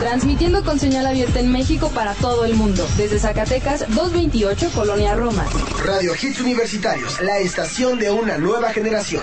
[0.00, 2.84] Transmitiendo con señal abierta en México para todo el mundo.
[2.96, 5.46] Desde Zacatecas, 228, Colonia Roma.
[5.84, 9.22] Radio Hits Universitarios, la estación de una nueva generación.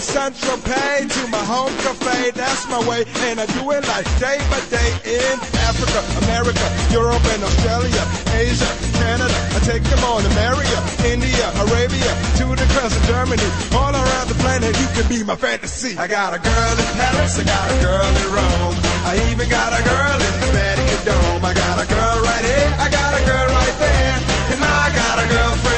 [0.03, 2.31] Central Pay to my home cafe.
[2.35, 7.23] That's my way, and I do it like day by day in Africa, America, Europe,
[7.31, 8.03] and Australia,
[8.35, 8.67] Asia,
[8.99, 9.31] Canada.
[9.55, 14.75] I take them to Maria, India, Arabia, to the of Germany, all around the planet.
[14.75, 15.97] You can be my fantasy.
[15.97, 18.75] I got a girl in Paris, I got a girl in Rome,
[19.07, 21.45] I even got a girl in the Vatican Dome.
[21.47, 24.19] I got a girl right here, I got a girl right there,
[24.51, 25.72] and I got a girlfriend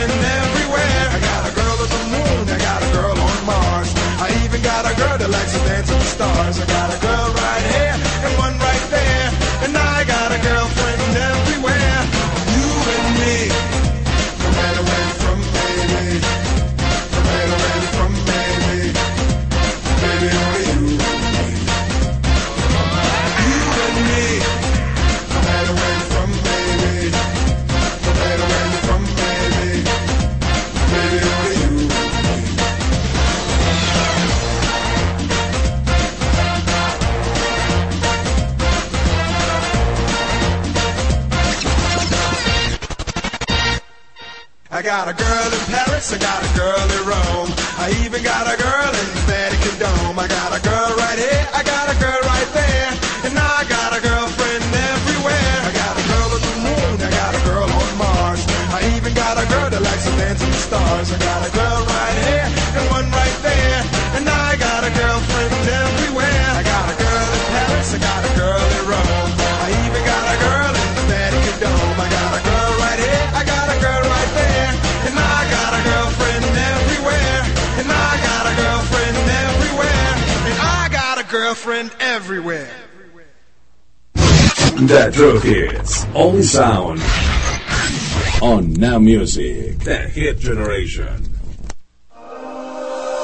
[6.15, 6.59] stars.
[6.61, 7.14] I got a girl
[44.95, 47.51] got a girl in Paris, I got a girl in Rome.
[47.83, 50.17] I even got a girl in the Vatican Dome.
[50.17, 52.74] I got a girl right here, I got a girl right there.
[81.55, 82.75] Girlfriend everywhere.
[84.13, 86.03] The True Hits.
[86.13, 86.99] Only sound.
[88.43, 89.79] On Now Music.
[89.79, 91.31] The Hit Generation.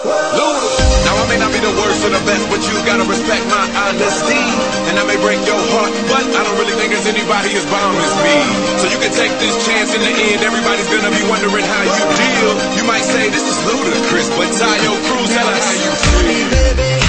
[0.07, 3.67] Now I may not be the worst or the best, but you gotta respect my
[3.67, 4.39] honesty.
[4.87, 7.99] And I may break your heart, but I don't really think there's anybody as bomb
[7.99, 8.39] as me.
[8.79, 10.39] So you can take this chance in the end.
[10.39, 12.79] Everybody's gonna be wondering how you deal.
[12.79, 17.00] You might say this is ludicrous, but Tayo Cruz, tell us how you feel.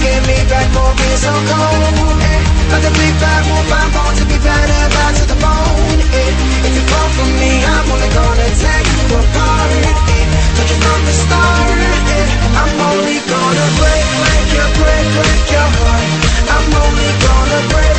[0.00, 2.22] Get me back for being so cold.
[2.22, 2.40] Eh,
[2.70, 6.00] but the big bad wolf I'm born to be better back to the bone.
[6.14, 9.70] Eh, if you fall for me, I'm only gonna tear you apart.
[10.14, 10.24] Eh,
[10.54, 11.78] told you from the start.
[12.14, 12.26] Eh,
[12.60, 16.06] I'm only gonna break, break your, break, break your heart.
[16.54, 17.97] I'm only gonna break,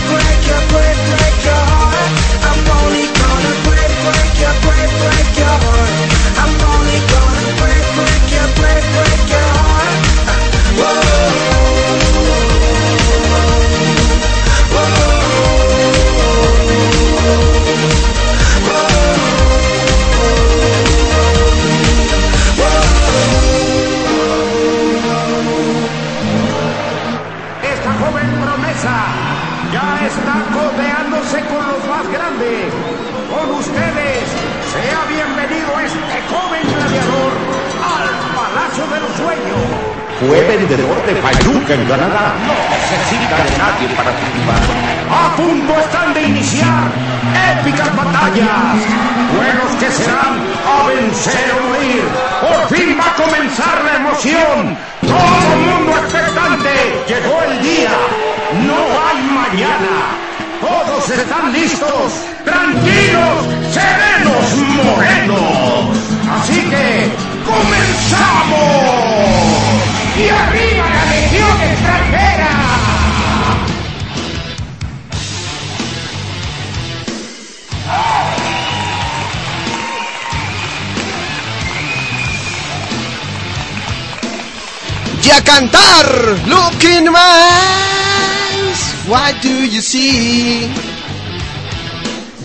[89.09, 90.71] What do you see?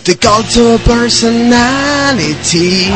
[0.02, 2.90] The cult of personality.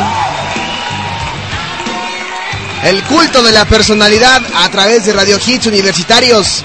[2.83, 6.65] El culto de la personalidad a través de Radio Hits Universitarios.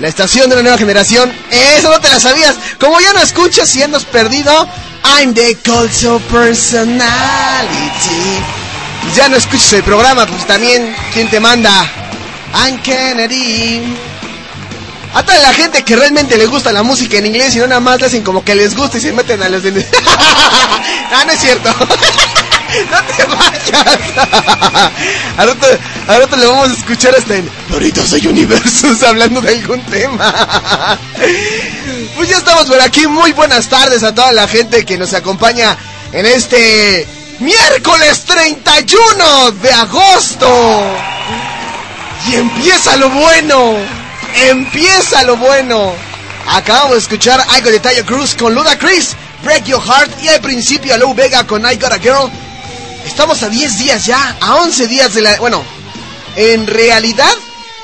[0.00, 1.30] La estación de la nueva generación.
[1.50, 2.54] Eso no te la sabías.
[2.80, 4.50] Como ya no escuchas y andas perdido.
[5.04, 7.02] I'm the cult of personality.
[9.14, 11.86] Ya no escuchas el programa, pues también, ¿quién te manda?
[12.54, 14.07] I'm Kennedy.
[15.18, 17.80] A toda la gente que realmente le gusta la música en inglés y no nada
[17.80, 19.70] más le hacen como que les gusta y se meten a los de...
[21.12, 21.68] ah, no es cierto.
[21.76, 24.92] no te vayas.
[26.06, 30.96] rato le vamos a escuchar hasta en Ahorita soy Universos hablando de algún tema.
[32.14, 33.08] pues ya estamos por aquí.
[33.08, 35.76] Muy buenas tardes a toda la gente que nos acompaña
[36.12, 37.08] en este
[37.40, 40.96] miércoles 31 de agosto.
[42.30, 43.97] Y empieza lo bueno.
[44.34, 45.94] Empieza lo bueno.
[46.46, 50.40] Acabamos de escuchar algo de Tayo Cruz con Luda Chris, Break Your Heart y al
[50.40, 52.30] principio a Lou Vega con I Got a Girl.
[53.04, 55.36] Estamos a 10 días ya, a 11 días de la...
[55.38, 55.62] Bueno,
[56.36, 57.34] en realidad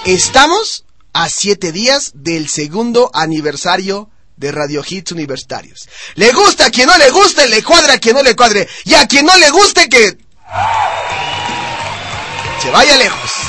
[0.04, 5.88] estamos a 7 días del segundo aniversario de Radio Hits Universitarios.
[6.14, 8.68] Le gusta a quien no le guste, le cuadra a quien no le cuadre.
[8.84, 10.18] Y a quien no le guste que...
[12.62, 13.43] Se vaya lejos.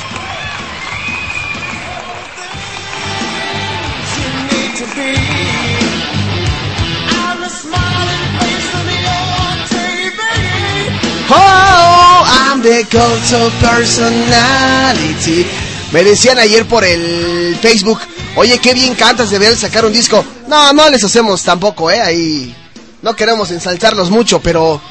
[11.28, 15.46] Oh, I'm the cult of personality.
[15.92, 18.00] Me decían ayer por el Facebook,
[18.36, 20.24] oye, qué bien cantas, deberían sacar un disco.
[20.48, 22.56] No, no les hacemos tampoco, eh, ahí
[23.02, 24.82] no queremos ensalzarlos mucho, pero,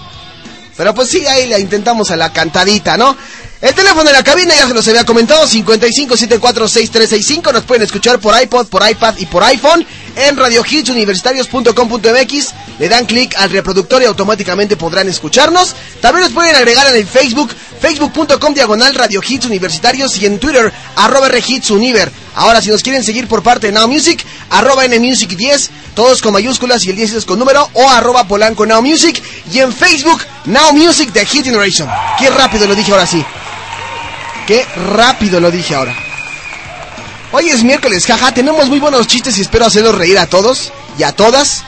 [0.76, 3.16] pero pues sí, ahí la intentamos a la cantadita, ¿no?
[3.64, 8.38] El teléfono de la cabina ya se los había comentado, 55746365, nos pueden escuchar por
[8.38, 14.76] iPod, por iPad y por iPhone en radiohitsuniversitarios.com.mx, le dan clic al reproductor y automáticamente
[14.76, 15.74] podrán escucharnos.
[16.02, 20.70] También nos pueden agregar en el Facebook, facebook.com diagonal Radio Hits Universitarios y en Twitter,
[20.96, 21.30] arroba
[21.70, 22.12] Univer.
[22.34, 26.84] Ahora, si nos quieren seguir por parte de Now Music, arroba NMusic10, todos con mayúsculas
[26.84, 30.74] y el 10 es con número, o arroba Polanco Now Music, y en Facebook, Now
[30.74, 31.88] Music de Hit Generation.
[32.18, 33.24] Qué rápido lo dije ahora sí.
[34.46, 35.94] Qué rápido lo dije ahora.
[37.32, 38.32] Hoy es miércoles, jaja.
[38.34, 41.64] Tenemos muy buenos chistes y espero hacerlos reír a todos y a todas.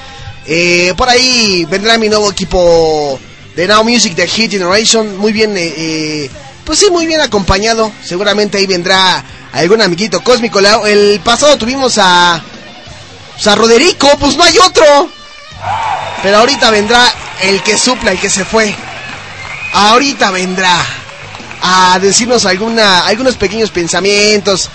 [0.47, 3.19] Eh, por ahí vendrá mi nuevo equipo
[3.57, 5.17] de Now Music de Hit Generation.
[5.17, 6.31] Muy bien, eh, eh,
[6.65, 7.91] pues sí, muy bien acompañado.
[8.05, 10.61] Seguramente ahí vendrá algún amiguito cósmico.
[10.87, 12.43] el pasado tuvimos a.
[13.35, 15.09] Pues a Roderico, pues no hay otro.
[16.23, 18.75] Pero ahorita vendrá el que supla, el que se fue.
[19.73, 20.85] Ahorita vendrá
[21.63, 24.69] a decirnos alguna, algunos pequeños pensamientos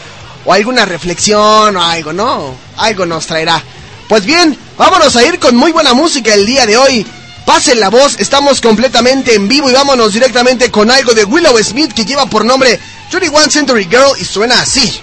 [0.45, 2.55] o alguna reflexión o algo, ¿no?
[2.77, 3.61] Algo nos traerá.
[4.07, 7.05] Pues bien, vámonos a ir con muy buena música el día de hoy.
[7.45, 11.93] Pasen la voz, estamos completamente en vivo y vámonos directamente con algo de Willow Smith
[11.93, 12.79] que lleva por nombre
[13.11, 15.01] 21 Century Girl y suena así.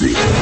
[0.00, 0.37] music.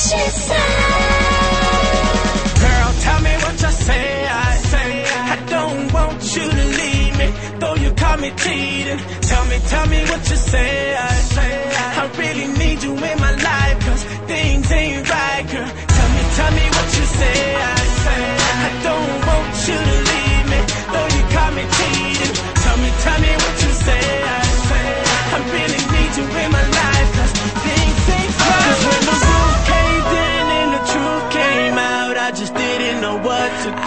[0.00, 0.16] Girl,
[3.04, 4.26] tell me what you say.
[4.28, 8.98] I don't want you to leave me, though you caught me cheating.
[9.20, 10.96] Tell me, tell me what you say.
[10.96, 11.09] I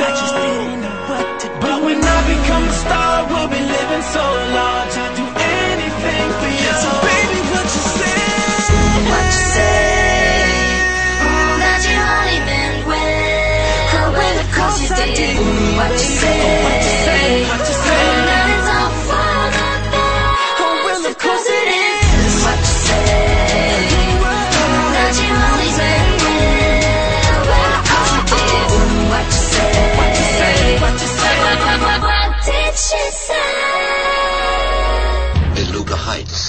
[0.04, 1.54] what to do.
[1.62, 4.26] But when I become a star, we'll be living so
[4.58, 5.03] large.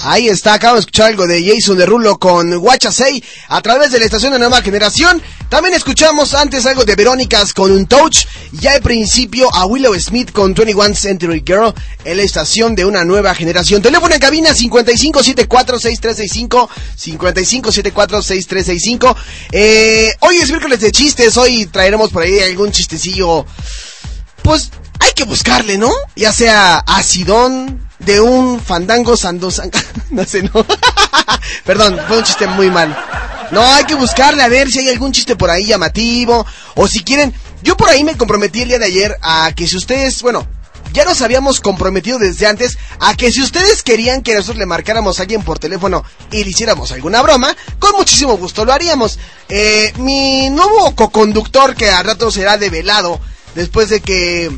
[0.07, 4.05] Ahí está, acabo de escuchar algo de Jason Derulo con Guachasei a través de la
[4.05, 5.23] estación de nueva generación.
[5.49, 8.27] También escuchamos antes algo de Verónicas con un touch.
[8.53, 11.73] Ya al principio a Willow Smith con 21 Century Girl
[12.05, 13.81] en la estación de una nueva generación.
[13.81, 16.69] Teléfono en cabina 55746365.
[16.99, 19.17] 55746365.
[19.53, 21.39] Eh, hoy es miércoles de chistes.
[21.39, 23.47] Hoy traeremos por ahí algún chistecillo.
[24.43, 25.91] Pues hay que buscarle, ¿no?
[26.15, 29.71] Ya sea acidón de un fandango sandosan...
[30.11, 30.67] no sé, no.
[31.65, 32.97] Perdón, fue un chiste muy mal.
[33.51, 36.47] No, hay que buscarle a ver si hay algún chiste por ahí llamativo.
[36.75, 39.77] O si quieren, yo por ahí me comprometí el día de ayer a que si
[39.77, 40.47] ustedes, bueno,
[40.93, 45.19] ya nos habíamos comprometido desde antes a que si ustedes querían que nosotros le marcáramos
[45.19, 49.19] a alguien por teléfono y le hiciéramos alguna broma, con muchísimo gusto lo haríamos.
[49.49, 53.21] Eh, mi nuevo coconductor que a rato será develado
[53.55, 54.51] después de que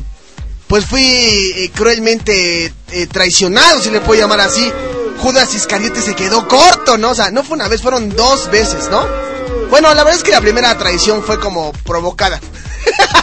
[0.67, 4.71] pues fui eh, cruelmente eh, traicionado, si le puedo llamar así.
[5.19, 7.11] Judas Iscariote se quedó corto, ¿no?
[7.11, 9.05] O sea, no fue una vez, fueron dos veces, ¿no?
[9.69, 12.39] Bueno, la verdad es que la primera traición fue como provocada.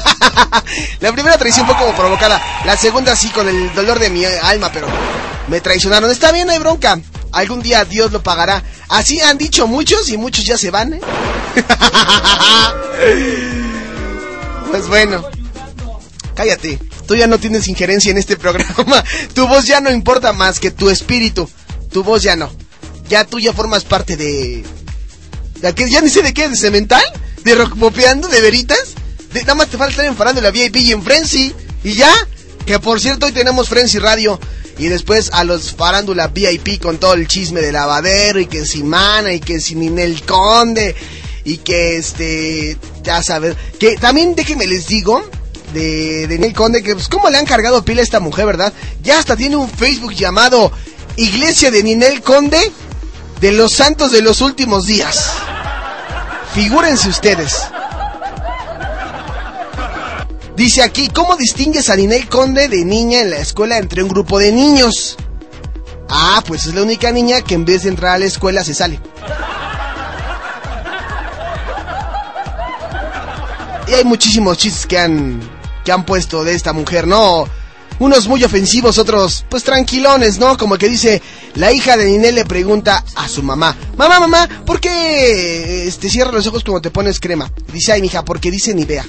[1.01, 2.41] la primera traición fue como provocada.
[2.65, 4.89] La segunda sí, con el dolor de mi alma, pero
[5.49, 6.11] me traicionaron.
[6.11, 6.99] Está bien, no hay bronca.
[7.33, 8.63] Algún día Dios lo pagará.
[8.89, 11.01] Así han dicho muchos y muchos ya se van, ¿eh?
[14.71, 15.25] pues bueno.
[16.35, 16.79] Cállate.
[17.07, 19.05] Tú ya no tienes injerencia en este programa.
[19.35, 21.49] Tu voz ya no importa más que tu espíritu.
[21.91, 22.51] Tu voz ya no.
[23.09, 24.65] Ya tú ya formas parte de...
[25.61, 25.89] ¿De qué?
[25.89, 27.03] Ya ni sé de qué, de cemental,
[27.45, 28.95] de rock popeando, de veritas.
[29.33, 31.55] De, nada más te falta estar en Farándula VIP y en Frenzy.
[31.83, 32.13] Y ya.
[32.67, 34.41] Que por cierto hoy tenemos Frenzy Radio.
[34.79, 38.41] Y después a los Farándula VIP con todo el chisme de lavadero.
[38.41, 40.95] Y que si Mana y que si Ninel Conde.
[41.45, 42.79] Y que este...
[43.03, 43.57] Ya sabes.
[43.79, 45.23] Que también déjenme les digo
[45.75, 48.73] de, Neil Conde, que pues cómo le han cargado pila a esta mujer, ¿verdad?
[49.03, 50.73] Ya hasta tiene un Facebook llamado
[51.17, 52.73] Iglesia de Ninel Conde
[53.41, 55.33] de los Santos de los Últimos Días.
[56.55, 57.65] Figúrense ustedes.
[60.57, 64.39] Dice aquí, ¿cómo distingues a Ninel Conde de niña en la escuela entre un grupo
[64.39, 65.17] de niños?
[66.09, 68.73] Ah, pues es la única niña que en vez de entrar a la escuela se
[68.73, 69.01] sale.
[73.89, 75.54] Y hay muchísimos chistes que han
[75.85, 77.47] que han puesto de esta mujer, ¿no?
[78.01, 80.57] Unos muy ofensivos, otros pues tranquilones, ¿no?
[80.57, 81.23] Como que dice,
[81.55, 86.33] la hija de Ninel le pregunta a su mamá, mamá, mamá, ¿por qué este, cierra
[86.33, 87.53] los ojos como te pones crema?
[87.73, 89.07] Dice, ay, mija, porque dice ni vea.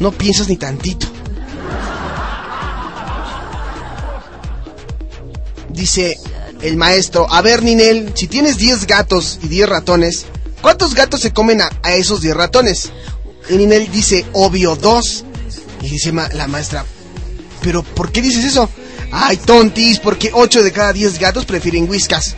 [0.00, 1.06] No piensas ni tantito.
[5.68, 6.18] Dice
[6.62, 10.26] el maestro, a ver, Ninel, si tienes 10 gatos y 10 ratones,
[10.60, 12.90] ¿cuántos gatos se comen a, a esos 10 ratones?
[13.48, 15.24] Y Ninel dice, obvio, dos.
[15.82, 16.84] Y dice ma- la maestra,
[17.62, 18.68] ¿pero por qué dices eso?
[19.12, 22.34] Ay, tontis, porque 8 de cada 10 gatos prefieren whiskas.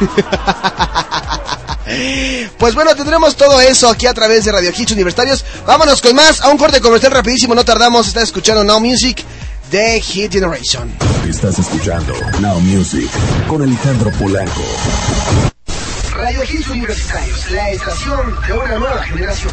[2.58, 5.44] Pues bueno, tendremos todo eso aquí a través de Radio Hits Universitarios.
[5.66, 9.22] Vámonos con más, a un corte comercial rapidísimo, no tardamos, está escuchando Now Music
[9.70, 10.90] de Hit Generation.
[11.28, 13.10] Estás escuchando Now Music
[13.46, 14.62] con Alejandro Polanco.
[16.16, 19.52] Radio Hits Universitarios, la estación de una nueva generación.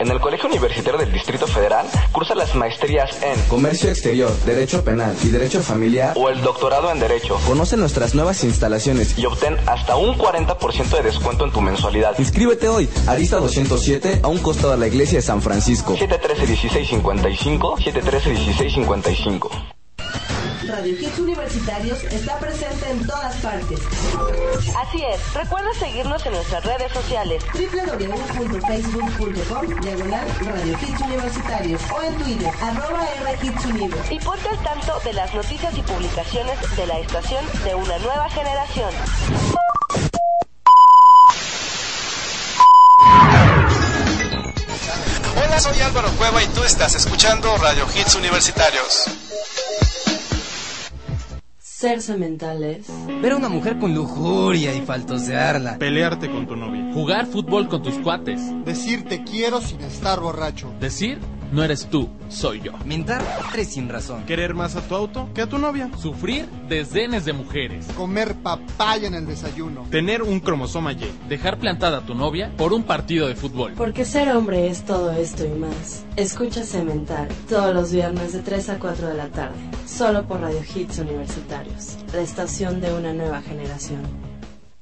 [0.00, 5.14] En el Colegio Universitario del Distrito Federal cursa las maestrías en Comercio Exterior, Derecho Penal
[5.22, 7.38] y Derecho Familiar o el doctorado en Derecho.
[7.46, 12.18] Conoce nuestras nuevas instalaciones y obtén hasta un 40% de descuento en tu mensualidad.
[12.18, 15.94] Inscríbete hoy, Arista 207, a un costado de la iglesia de San Francisco.
[15.98, 19.79] 713-1655, 713-1655.
[20.70, 23.80] Radio Hits Universitarios está presente en todas partes.
[24.78, 27.44] Así es, recuerda seguirnos en nuestras redes sociales.
[27.52, 34.00] www.facebook.com diagonal Radio Hits Universitarios o en Twitter, arroba R Hits Univer.
[34.10, 38.30] Y ponte al tanto de las noticias y publicaciones de la estación de una nueva
[38.30, 38.94] generación.
[45.36, 49.08] Hola, soy Álvaro Cueva y tú estás escuchando Radio Hits Universitarios.
[51.80, 52.88] Ser sementales.
[53.22, 55.78] Ver a una mujer con lujuria y faltosearla.
[55.78, 56.92] Pelearte con tu novia.
[56.92, 58.38] Jugar fútbol con tus cuates.
[58.66, 60.70] Decir te quiero sin estar borracho.
[60.78, 61.18] Decir
[61.52, 62.72] no eres tú, soy yo.
[62.84, 64.24] Mentar tres sin razón.
[64.24, 65.90] Querer más a tu auto que a tu novia.
[65.98, 67.86] Sufrir desdenes de mujeres.
[67.96, 69.86] Comer papaya en el desayuno.
[69.90, 71.10] Tener un cromosoma Y.
[71.28, 73.74] Dejar plantada a tu novia por un partido de fútbol.
[73.76, 76.04] Porque ser hombre es todo esto y más.
[76.16, 79.58] Escucha Cemental todos los viernes de 3 a 4 de la tarde.
[79.86, 81.96] Solo por Radio Hits Universitarios.
[82.12, 84.02] La estación de una nueva generación.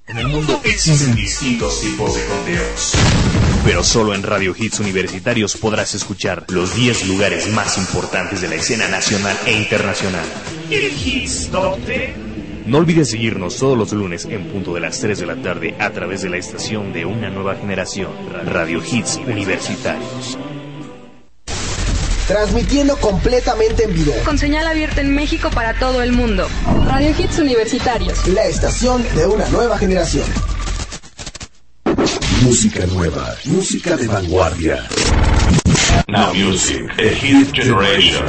[0.06, 2.94] En el mundo existen distintos tipos de conteos.
[3.68, 8.54] Pero solo en Radio Hits Universitarios podrás escuchar los 10 lugares más importantes de la
[8.54, 10.24] escena nacional e internacional.
[10.70, 12.16] El Hits Top 10.
[12.64, 15.90] No olvides seguirnos todos los lunes en punto de las 3 de la tarde a
[15.90, 18.10] través de la estación de una nueva generación,
[18.46, 20.38] Radio Hits Universitarios.
[22.26, 24.14] Transmitiendo completamente en vivo.
[24.24, 26.48] Con señal abierta en México para todo el mundo.
[26.86, 28.26] Radio Hits Universitarios.
[28.28, 30.24] La estación de una nueva generación.
[32.42, 34.86] Música nueva, música de vanguardia.
[36.06, 38.24] Now Music, The Hit Generation.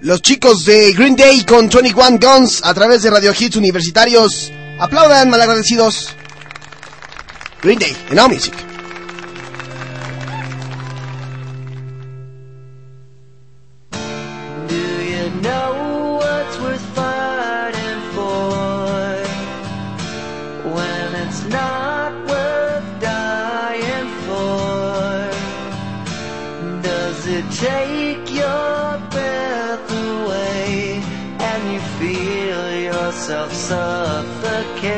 [0.00, 4.52] Los chicos de Green Day con 21 Guns a través de Radio Hits Universitarios.
[4.78, 6.14] Aplaudan, malagradecidos.
[7.62, 8.73] Green Day, en Now Music.
[31.72, 34.94] You feel yourself suffocating?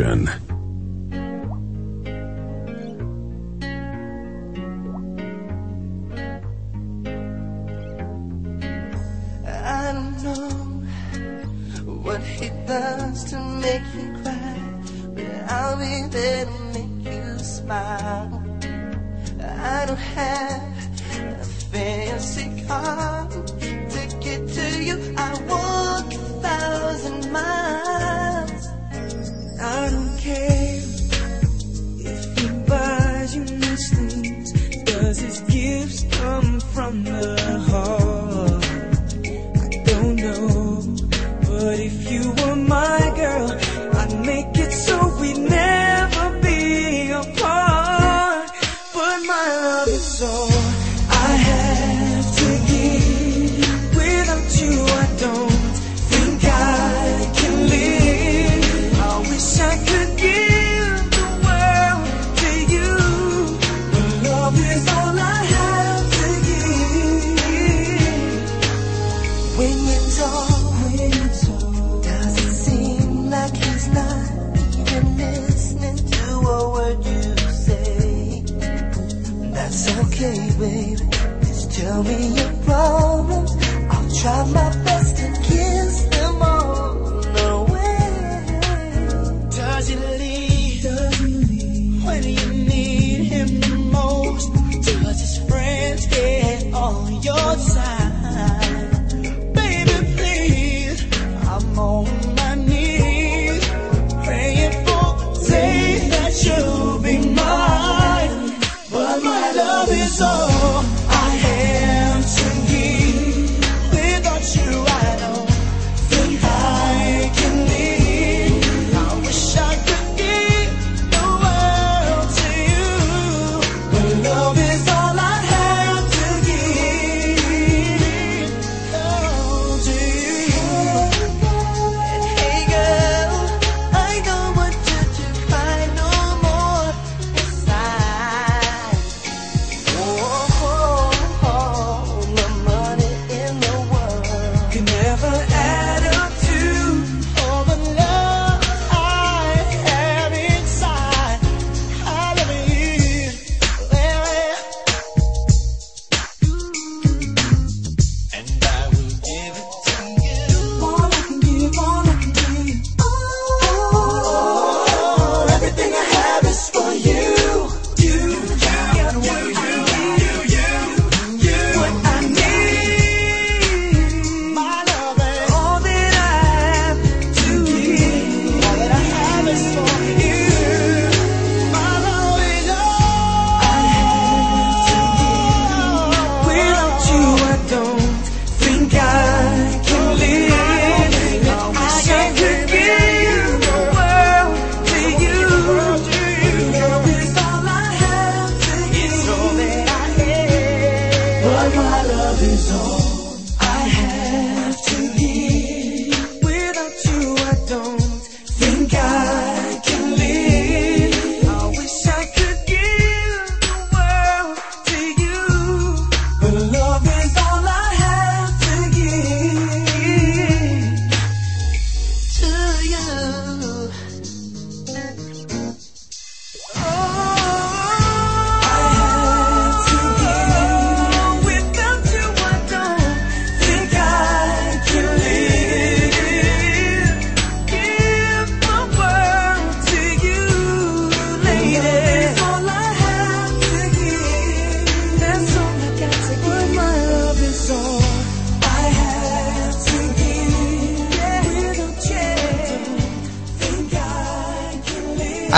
[0.00, 0.39] Generation.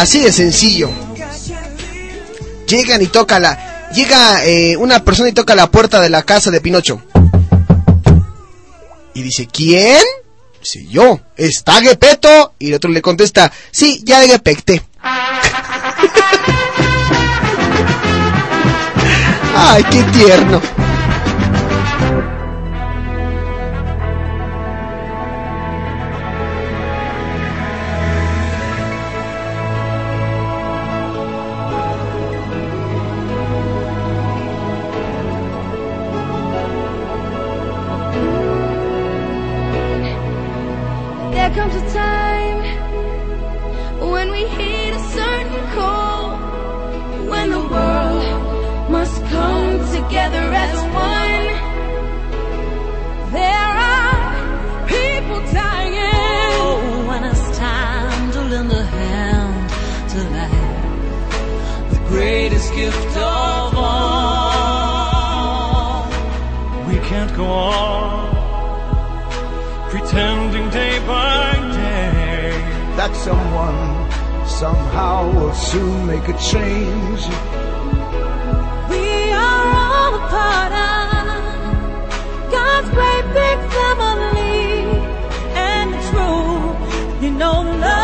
[0.03, 0.91] Así de sencillo.
[2.67, 3.89] Llegan y tocan la...
[3.95, 7.01] Llega eh, una persona y toca la puerta de la casa de Pinocho.
[9.15, 10.03] Y dice, ¿quién?
[10.61, 11.21] Dice, yo.
[11.37, 12.55] ¿Está Gepeto?
[12.59, 14.83] Y el otro le contesta, sí, ya de Gepecte.
[19.55, 20.82] Ay, qué tierno.
[73.13, 77.27] that someone somehow will soon make a change.
[78.91, 84.83] We are all a part of God's great big family,
[85.55, 88.02] and it's true, you know love.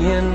[0.00, 0.29] million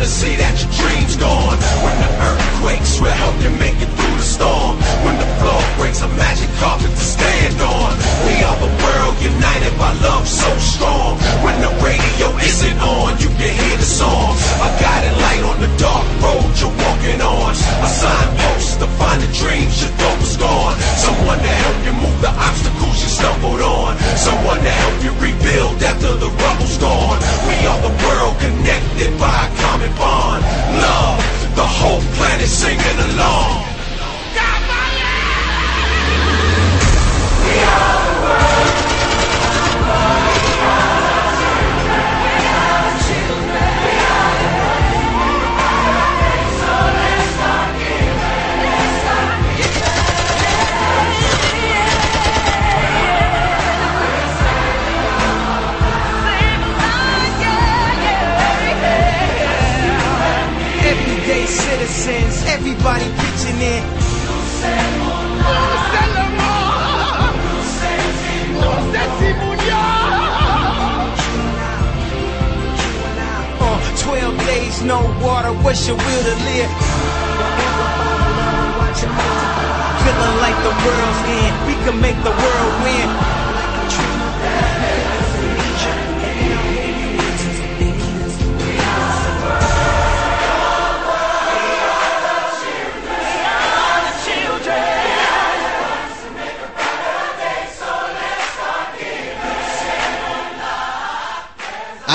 [0.00, 1.58] trying to see that your dreams gone.
[1.84, 4.76] When the earthquakes will help you make it through the storm.
[5.04, 7.92] When the floor breaks, a magic carpet to stand on.
[8.24, 11.19] We are the world united by love so strong.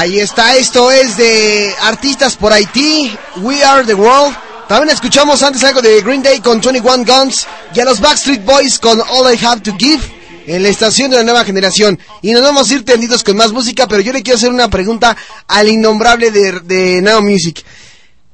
[0.06, 4.38] Ahí está, esto es de Artistas por Haití, We Are the World.
[4.68, 8.78] También escuchamos antes algo de Green Day con 21 Guns y a los Backstreet Boys
[8.78, 10.04] con All I Have to Give
[10.46, 11.98] en la estación de la nueva generación.
[12.22, 14.70] Y nos vamos a ir tendidos con más música, pero yo le quiero hacer una
[14.70, 17.66] pregunta al innombrable de, de Now Music.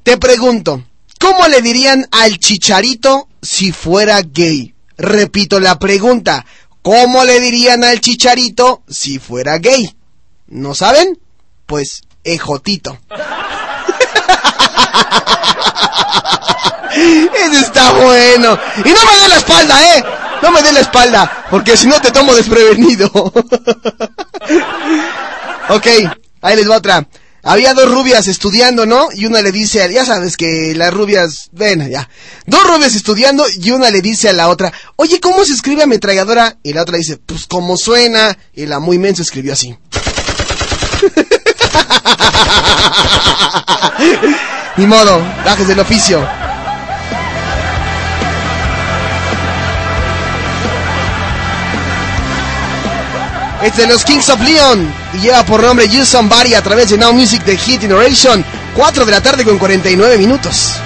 [0.02, 0.84] Te pregunto,
[1.18, 4.74] ¿cómo le dirían al chicharito si fuera gay?
[4.98, 6.44] Repito la pregunta,
[6.82, 9.96] ¿cómo le dirían al chicharito si fuera gay?
[10.48, 11.18] ¿No saben?
[11.66, 12.98] Pues ejotito.
[16.94, 18.58] Ese está bueno.
[18.84, 20.04] Y no me dé la espalda, ¿eh?
[20.42, 23.06] No me dé la espalda, porque si no te tomo desprevenido.
[25.68, 25.86] ok,
[26.42, 27.06] ahí les va otra.
[27.44, 29.08] Había dos rubias estudiando, ¿no?
[29.14, 32.08] Y una le dice, a- ya sabes que las rubias, ven ya.
[32.46, 36.58] Dos rubias estudiando y una le dice a la otra, oye, ¿cómo se escribe ametralladora?
[36.62, 38.36] Y la otra dice, pues como suena.
[38.52, 39.76] Y la muy menso escribió así.
[44.76, 46.26] Ni modo, bajes del oficio.
[53.62, 56.98] Es de los Kings of Leon y lleva por nombre You Somebody a través de
[56.98, 58.44] Now Music de Hit Generation.
[58.74, 60.80] 4 de la tarde con 49 minutos.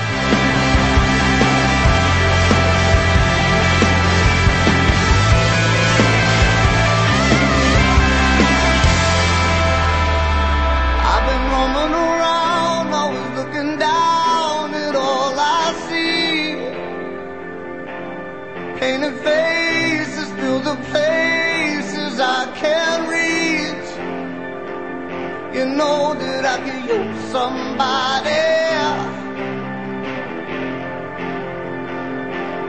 [27.37, 28.45] Somebody.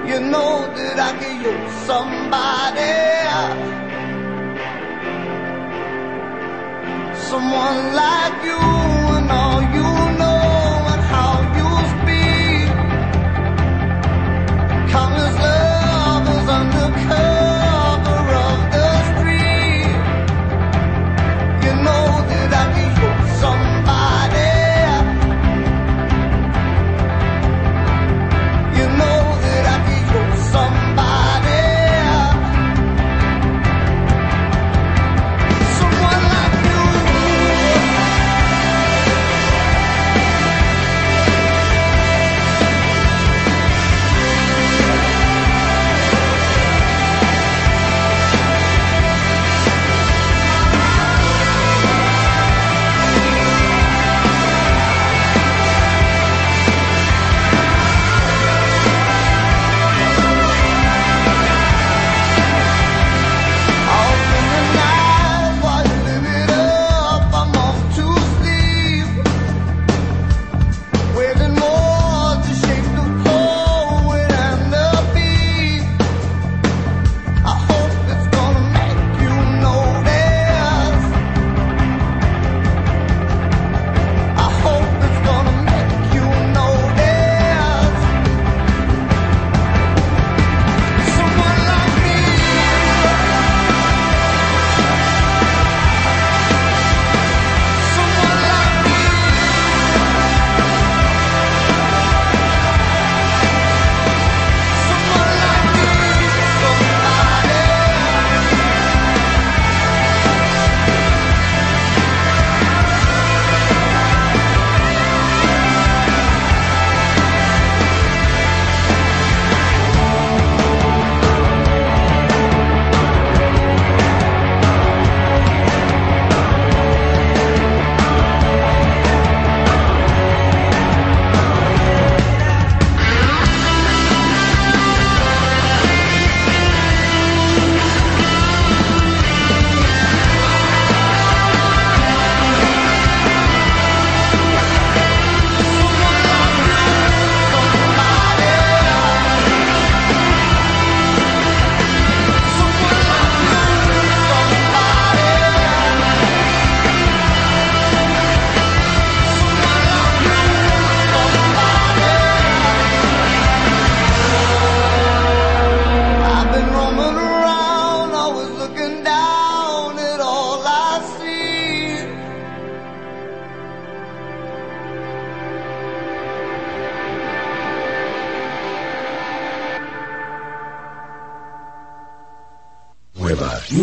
[0.10, 2.96] You know that I could use somebody.
[7.32, 8.97] someone like you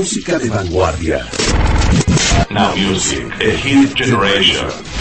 [0.04, 1.26] Música de vanguardia.
[2.50, 4.93] Now Music, The Hit Generation.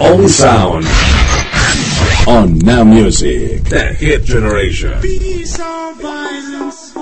[0.00, 0.84] Only sound.
[2.26, 3.64] On Now Music.
[3.64, 5.00] The Hit Generation.
[5.00, 6.94] Peace or violence.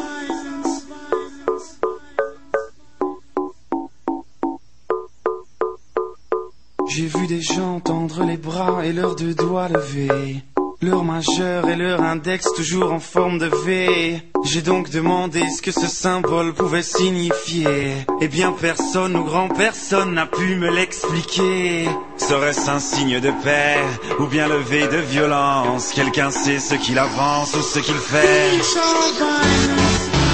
[6.89, 10.43] J'ai vu des gens tendre les bras et leurs deux doigts levés.
[10.81, 14.23] Leur majeur et leur index toujours en forme de V.
[14.45, 17.93] J'ai donc demandé ce que ce symbole pouvait signifier.
[18.21, 21.89] Eh bien personne ou grand personne n'a pu me l'expliquer.
[22.29, 23.77] Serait-ce un signe de paix
[24.19, 25.93] ou bien le V de violence?
[25.95, 28.51] Quelqu'un sait ce qu'il avance ou ce qu'il fait.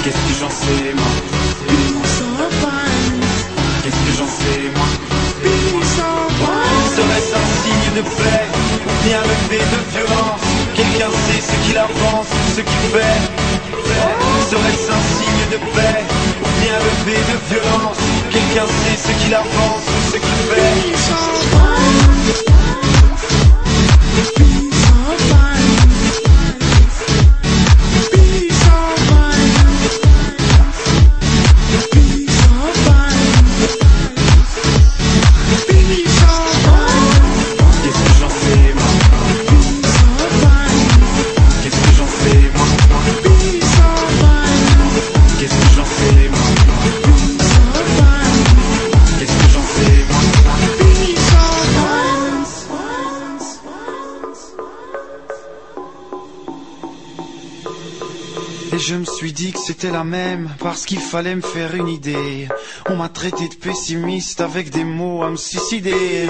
[0.02, 1.12] Qu'est-ce que j'en sais moi?
[3.82, 4.86] Qu'est-ce que j'en sais moi?
[6.96, 8.46] Serait-ce un signe de paix
[8.86, 10.40] ou bien le V de violence?
[10.74, 13.20] Quelqu'un sait ce qu'il avance ou ce qu'il fait.
[14.50, 16.21] Serait-ce un signe de paix
[16.62, 17.98] bien V de violence.
[18.30, 20.82] Quelqu'un sait ce qu'il avance ce qu'il fait
[59.82, 62.46] c'était la même parce qu'il fallait me faire une idée.
[62.88, 66.28] On m'a traité de pessimiste avec des mots à me suicider.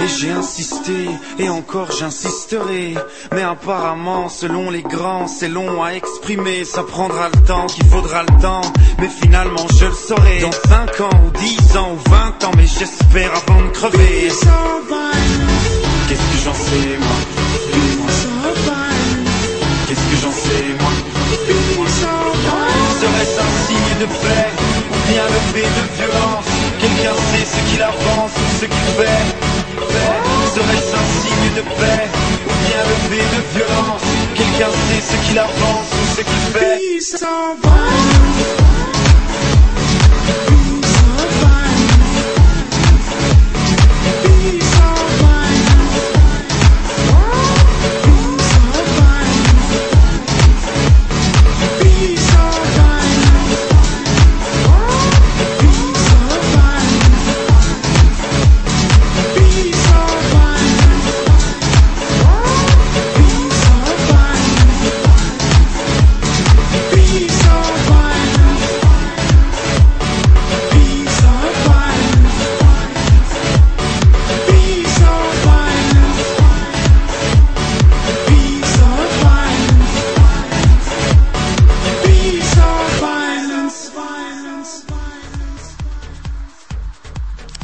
[0.00, 1.06] Et j'ai insisté
[1.38, 2.94] et encore j'insisterai.
[3.32, 6.64] Mais apparemment, selon les grands, c'est long à exprimer.
[6.64, 8.62] Ça prendra le temps qu'il faudra le temps.
[9.00, 10.40] Mais finalement, je le saurai.
[10.40, 14.30] Dans 5 ans ou 10 ans ou 20 ans, mais j'espère avant de crever.
[16.08, 17.41] Qu'est-ce que j'en sais, moi?
[23.02, 24.48] Serait-ce un signe de paix
[24.92, 26.46] ou bien levé de violence.
[26.78, 29.24] Quelqu'un sait ce qu'il avance ou ce qu'il fait.
[30.54, 32.06] Serait-ce un signe de paix
[32.46, 34.02] ou bien levé de violence.
[34.36, 36.78] Quelqu'un sait ce qu'il avance ou ce qu'il fait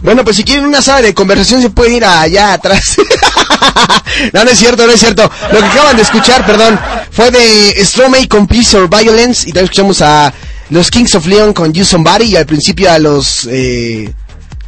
[0.09, 2.97] Bueno, pues si quieren una sala de conversación se puede ir allá atrás.
[4.33, 5.31] no, no es cierto, no es cierto.
[5.53, 6.81] Lo que acaban de escuchar, perdón,
[7.11, 10.33] fue de Stromae con Peace or Violence y también escuchamos a
[10.71, 14.11] los Kings of Leon con You Somebody y al principio a los eh,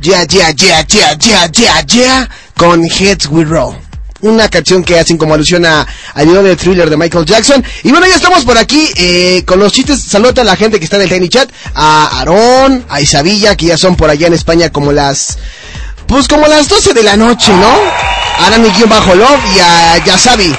[0.03, 3.89] Yeah, Yeah, Yeah, Yeah, Yeah, Yeah, Yeah con Heads We Roll.
[4.23, 7.64] Una canción que hacen como alusión a, al video de thriller de Michael Jackson.
[7.83, 10.03] Y bueno, ya estamos por aquí eh, con los chistes.
[10.03, 11.51] Saluda a la gente que está en el Tiny Chat.
[11.75, 15.39] A Aarón, a Isabilla, que ya son por allá en España como las...
[16.07, 17.68] Pues como las 12 de la noche, ¿no?
[18.45, 20.55] A Guión Bajo Love y a Yasabi.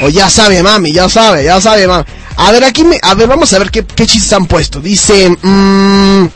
[0.00, 2.04] O ya sabe, mami, ya sabe, ya sabe, mami.
[2.36, 2.98] A ver, aquí me...
[3.02, 4.80] A ver, vamos a ver qué, qué chistes han puesto.
[4.80, 5.28] Dice...
[5.42, 6.26] mm,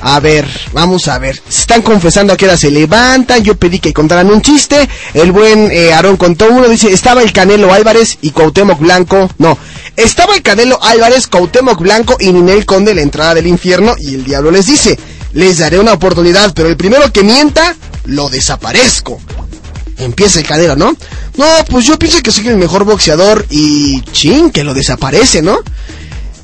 [0.00, 1.40] a ver, vamos a ver.
[1.48, 3.42] Están confesando a qué hora se levantan.
[3.42, 4.88] Yo pedí que contaran un chiste.
[5.12, 6.68] El buen eh, Aarón contó uno.
[6.68, 9.28] Dice, estaba el Canelo Álvarez y Cuauhtémoc Blanco.
[9.38, 9.58] No,
[9.96, 13.96] estaba el Canelo Álvarez, Cuauhtémoc Blanco y Ninel Conde la entrada del infierno.
[13.98, 14.96] Y el diablo les dice,
[15.32, 17.74] les daré una oportunidad, pero el primero que mienta,
[18.04, 19.20] lo desaparezco.
[19.98, 20.96] Empieza el Canelo, ¿no?
[21.36, 24.00] No, pues yo pienso que soy el mejor boxeador y...
[24.12, 25.58] Chin, que lo desaparece, ¿no?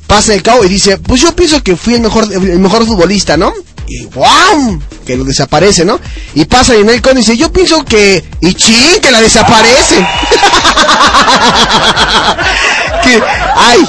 [0.07, 3.37] Pasa el cabo y dice, pues yo pienso que fui el mejor, el mejor futbolista,
[3.37, 3.53] ¿no?
[3.87, 4.81] Y ¡guau!
[5.05, 5.99] Que lo desaparece, ¿no?
[6.33, 8.23] Y pasa Ninel Conde y dice, yo pienso que...
[8.41, 9.97] Y chin, que la desaparece.
[13.03, 13.21] que,
[13.55, 13.87] ay.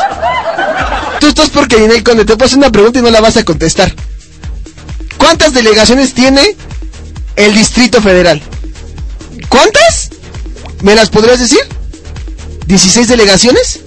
[1.21, 3.95] Tú estás porque Ninel Conde te hacer una pregunta y no la vas a contestar.
[5.17, 6.57] ¿Cuántas delegaciones tiene
[7.37, 8.43] el Distrito Federal?
[9.49, 10.11] ¿Cuántas?
[10.83, 11.61] ¿Me las podrías decir?
[12.69, 13.81] ¿16 delegaciones?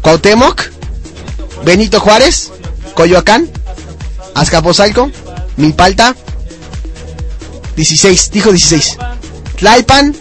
[0.00, 0.62] Cuauhtémoc.
[1.64, 2.50] Benito Juárez,
[2.94, 3.48] Coyoacán,
[4.34, 5.10] Azcapotzalco,
[5.56, 6.14] Milpalta,
[7.76, 8.96] 16, dijo 16.
[9.56, 10.14] Tlalpan.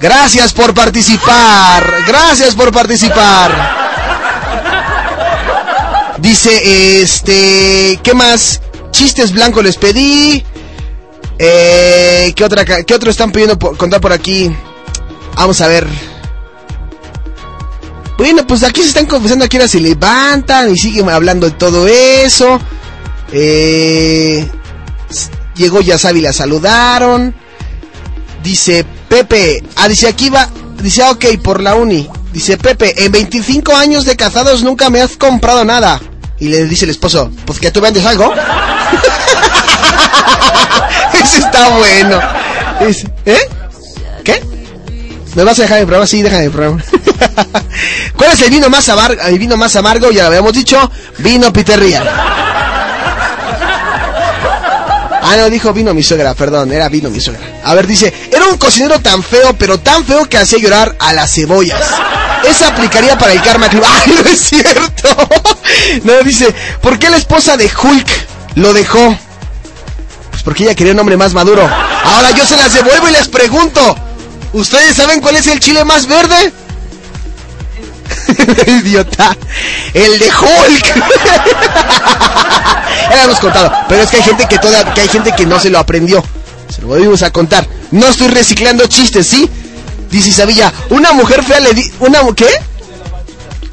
[0.00, 3.78] Gracias por participar, gracias por participar.
[6.18, 8.60] Dice, este, ¿qué más?
[8.92, 10.44] Chistes blancos les pedí.
[11.38, 14.54] Eh, ¿qué otra, qué otro están pidiendo por- contar por aquí?
[15.36, 15.86] Vamos a ver.
[18.20, 21.56] Bueno, pues aquí se están confesando a qué hora se levantan y siguen hablando de
[21.56, 22.60] todo eso.
[23.32, 24.46] Eh,
[25.56, 27.34] llegó Yasabi, la saludaron.
[28.42, 30.50] Dice Pepe, ah, dice aquí va,
[30.82, 32.10] dice ah, ok, por la uni.
[32.30, 35.98] Dice Pepe, en 25 años de casados nunca me has comprado nada.
[36.38, 38.34] Y le dice el esposo, pues que tú vendes algo.
[41.14, 42.20] Ese está bueno.
[43.24, 43.48] ¿eh?
[44.22, 44.42] ¿Qué?
[45.36, 46.06] ¿Me vas a dejar el programa?
[46.06, 46.84] Sí, déjame el programa.
[48.16, 49.22] ¿Cuál es el vino más amargo?
[49.22, 52.02] El vino más amargo, ya lo habíamos dicho, vino Piterría.
[55.22, 57.40] Ah, no, dijo vino mi suegra, perdón, era vino mi suegra.
[57.64, 61.12] A ver, dice, era un cocinero tan feo, pero tan feo que hacía llorar a
[61.12, 61.80] las cebollas.
[62.48, 63.84] Esa aplicaría para el Karma Club.
[64.04, 65.08] ¡Ay, no es cierto!
[66.02, 68.08] No, dice, ¿por qué la esposa de Hulk
[68.56, 69.16] lo dejó?
[70.30, 71.62] Pues porque ella quería un hombre más maduro.
[71.62, 73.96] Ahora yo se las devuelvo y les pregunto,
[74.52, 76.52] ¿ustedes saben cuál es el chile más verde?
[78.66, 79.36] Idiota.
[79.94, 80.94] El de Hulk.
[83.10, 83.72] ya lo hemos contado.
[83.88, 86.22] Pero es que hay gente que toda, que hay gente que no se lo aprendió.
[86.74, 87.66] Se lo volvimos a contar.
[87.90, 89.48] No estoy reciclando chistes, ¿sí?
[90.10, 91.90] Dice Isabella, una mujer fea le di...
[92.00, 92.48] ¿Una qué?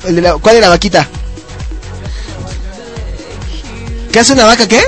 [0.06, 1.08] El de la- ¿Cuál es la vaquita?
[4.12, 4.82] ¿Qué hace una vaca qué?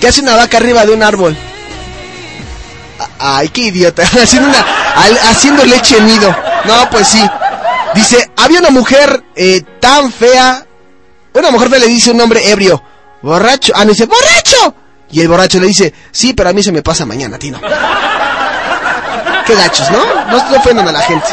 [0.00, 1.36] ¿Qué hace una vaca arriba de un árbol?
[3.18, 4.02] Ay, qué idiota.
[4.22, 4.60] Haciendo, una,
[4.96, 6.34] al- haciendo leche nido.
[6.64, 7.22] No, pues sí.
[7.94, 10.66] Dice, había una mujer eh, tan fea.
[11.32, 12.82] Una mujer fea le dice un hombre ebrio.
[13.22, 13.72] Borracho.
[13.74, 14.74] Ah, no dice, ¡borracho!
[15.10, 17.60] Y el borracho le dice, sí, pero a mí se me pasa mañana, Tino.
[19.46, 20.04] Qué gachos, ¿no?
[20.26, 21.28] No, no ofendan a la gente.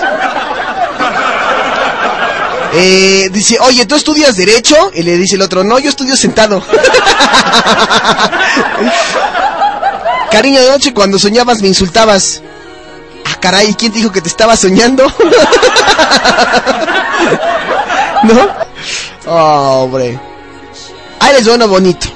[2.74, 4.92] Eh, dice, oye, ¿tú estudias Derecho?
[4.94, 6.64] Y le dice el otro, no, yo estudio sentado.
[10.32, 12.42] Cariño de noche, cuando soñabas me insultabas.
[13.42, 15.04] Caray, ¿quién te dijo que te estaba soñando?
[18.24, 18.48] ¿No?
[19.26, 20.20] Oh, hombre.
[21.20, 22.08] Ahí les va uno bonito.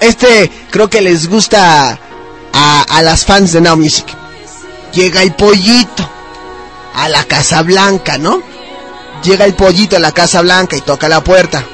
[0.00, 1.96] Este creo que les gusta
[2.52, 4.06] a, las fans de Now Music.
[4.92, 6.08] Llega el pollito
[6.94, 8.42] a la Casa Blanca, ¿no?
[9.22, 11.64] Llega el pollito a la Casa Blanca y toca la puerta.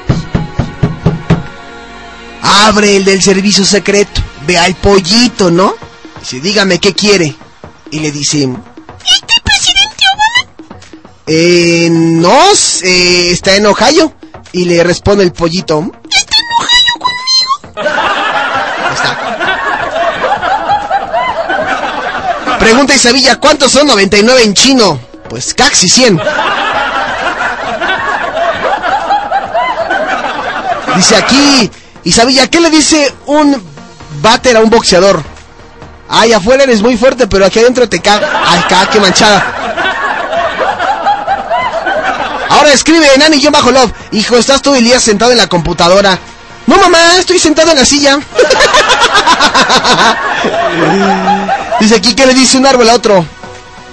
[2.42, 4.20] Abre el del servicio secreto.
[4.46, 5.74] Ve al pollito, ¿no?
[6.20, 7.34] Dice, dígame qué quiere.
[7.90, 8.48] Y le dice.
[11.30, 12.52] Eh, no,
[12.82, 14.14] eh, está en Ohio.
[14.50, 17.50] Y le responde el pollito, ¿está en Ohio conmigo?
[18.94, 19.38] Está.
[22.58, 24.98] Pregunta Isabella, ¿cuántos son 99 en chino?
[25.28, 26.18] Pues casi 100.
[30.96, 31.70] Dice aquí,
[32.04, 33.62] Isabella, ¿qué le dice un
[34.22, 35.22] váter a un boxeador?
[36.08, 38.42] Ay, afuera eres muy fuerte, pero aquí adentro te caga.
[38.46, 39.57] Ay, caga, qué manchada.
[42.58, 43.92] Ahora escribe Nani yo bajo love.
[44.10, 46.18] Hijo, estás todo el día sentado en la computadora.
[46.66, 48.18] No, mamá, estoy sentado en la silla.
[51.78, 53.24] Dice aquí, ¿qué le dice un árbol a otro?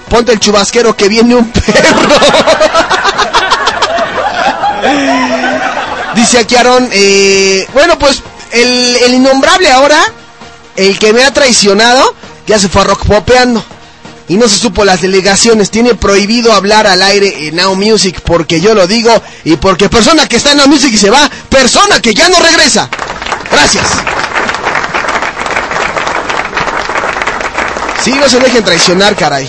[0.09, 1.65] Ponte el chubasquero que viene un perro.
[6.15, 10.01] Dice aquí Aaron, eh, bueno, pues el, el innombrable ahora,
[10.75, 12.15] el que me ha traicionado,
[12.47, 13.63] ya se fue a rock popeando.
[14.27, 18.59] Y no se supo las delegaciones, tiene prohibido hablar al aire en Now Music porque
[18.59, 19.11] yo lo digo
[19.43, 22.39] y porque persona que está en Now Music y se va, persona que ya no
[22.39, 22.89] regresa.
[23.51, 23.85] Gracias.
[28.03, 29.47] Sí, no se dejen traicionar, caray.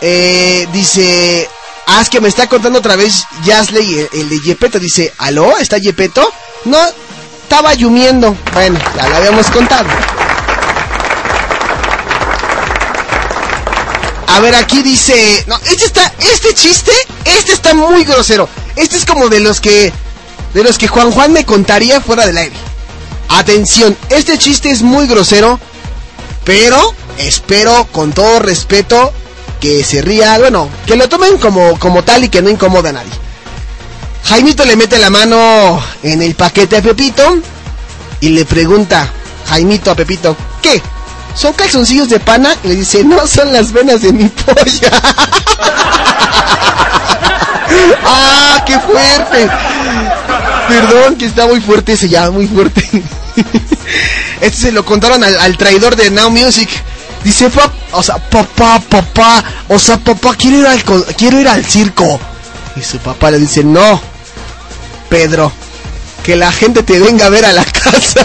[0.00, 1.48] Eh, dice,
[1.86, 4.78] ah, es que me está contando otra vez Yasley, el, el de Yepeto.
[4.78, 5.56] Dice, ¿aló?
[5.58, 6.32] ¿Está Yepeto?
[6.64, 6.78] No,
[7.42, 8.36] estaba llumiendo.
[8.52, 9.88] Bueno, ya lo habíamos contado.
[14.36, 16.92] A ver, aquí dice, no, este está, este chiste,
[17.24, 18.46] este está muy grosero.
[18.76, 19.90] Este es como de los que,
[20.52, 22.54] de los que Juan Juan me contaría fuera del aire.
[23.30, 25.58] Atención, este chiste es muy grosero,
[26.44, 29.10] pero espero con todo respeto
[29.58, 32.92] que se ría, bueno, que lo tomen como, como tal y que no incomoda a
[32.92, 33.12] nadie.
[34.24, 37.38] Jaimito le mete la mano en el paquete a Pepito
[38.20, 39.10] y le pregunta,
[39.46, 40.82] Jaimito a Pepito, ¿qué?
[41.36, 42.54] ¿Son calzoncillos de pana?
[42.62, 44.90] Le dice, no, son las venas de mi polla.
[48.04, 49.48] ¡Ah, qué fuerte!
[50.68, 52.82] Perdón, que está muy fuerte ese ya, muy fuerte.
[54.40, 56.68] Este se lo contaron al, al traidor de Now Music.
[57.24, 60.82] Dice, "Pap- o sea, papá, papá, o sea, papá, quiero ir al,
[61.16, 62.20] quiero ir al circo.
[62.76, 64.00] Y su papá le dice, no,
[65.08, 65.50] Pedro,
[66.22, 68.20] que la gente te venga a ver a la casa.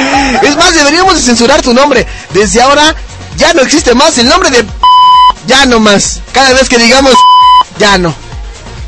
[0.42, 2.06] es más, deberíamos de censurar tu nombre.
[2.32, 2.94] Desde ahora
[3.36, 4.64] ya no existe más el nombre de...
[5.46, 6.20] Ya no más.
[6.32, 7.14] Cada vez que digamos...
[7.78, 8.14] Ya no.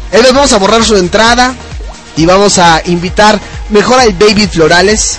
[0.07, 1.55] Entonces vamos a borrar su entrada
[2.17, 3.41] y vamos a invitar
[3.71, 5.19] mejor al David Florales,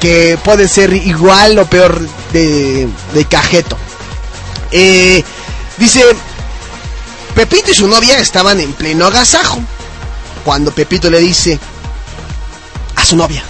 [0.00, 2.00] que puede ser igual o peor
[2.32, 3.78] de, de cajeto.
[4.72, 5.22] Eh,
[5.78, 6.02] dice,
[7.34, 9.60] Pepito y su novia estaban en pleno agasajo.
[10.44, 11.58] Cuando Pepito le dice
[12.96, 13.42] a su novia,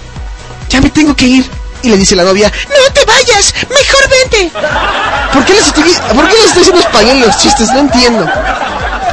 [0.69, 1.51] ya me tengo que ir.
[1.85, 4.51] Y le dice la novia, no te vayas, mejor vente.
[5.35, 5.83] ¿Por qué les estoy,
[6.15, 7.69] ¿por les estoy haciendo español los chistes?
[7.75, 8.27] No entiendo.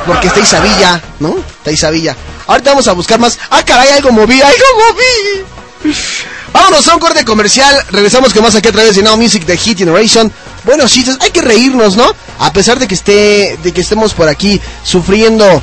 [0.06, 1.38] Porque está Isabilla, ¿no?
[1.38, 2.16] Está Isabilla.
[2.48, 3.38] Ahorita vamos a buscar más.
[3.50, 3.90] ¡Ah, caray!
[3.90, 5.94] Algo moví, algo moví.
[6.54, 7.76] Vámonos a un corte comercial.
[7.92, 10.32] Regresamos con más aquí a través de Now Music de Hit Generation.
[10.64, 12.16] Buenos chistes, hay que reírnos, ¿no?
[12.40, 15.62] A pesar de que esté, de que estemos por aquí sufriendo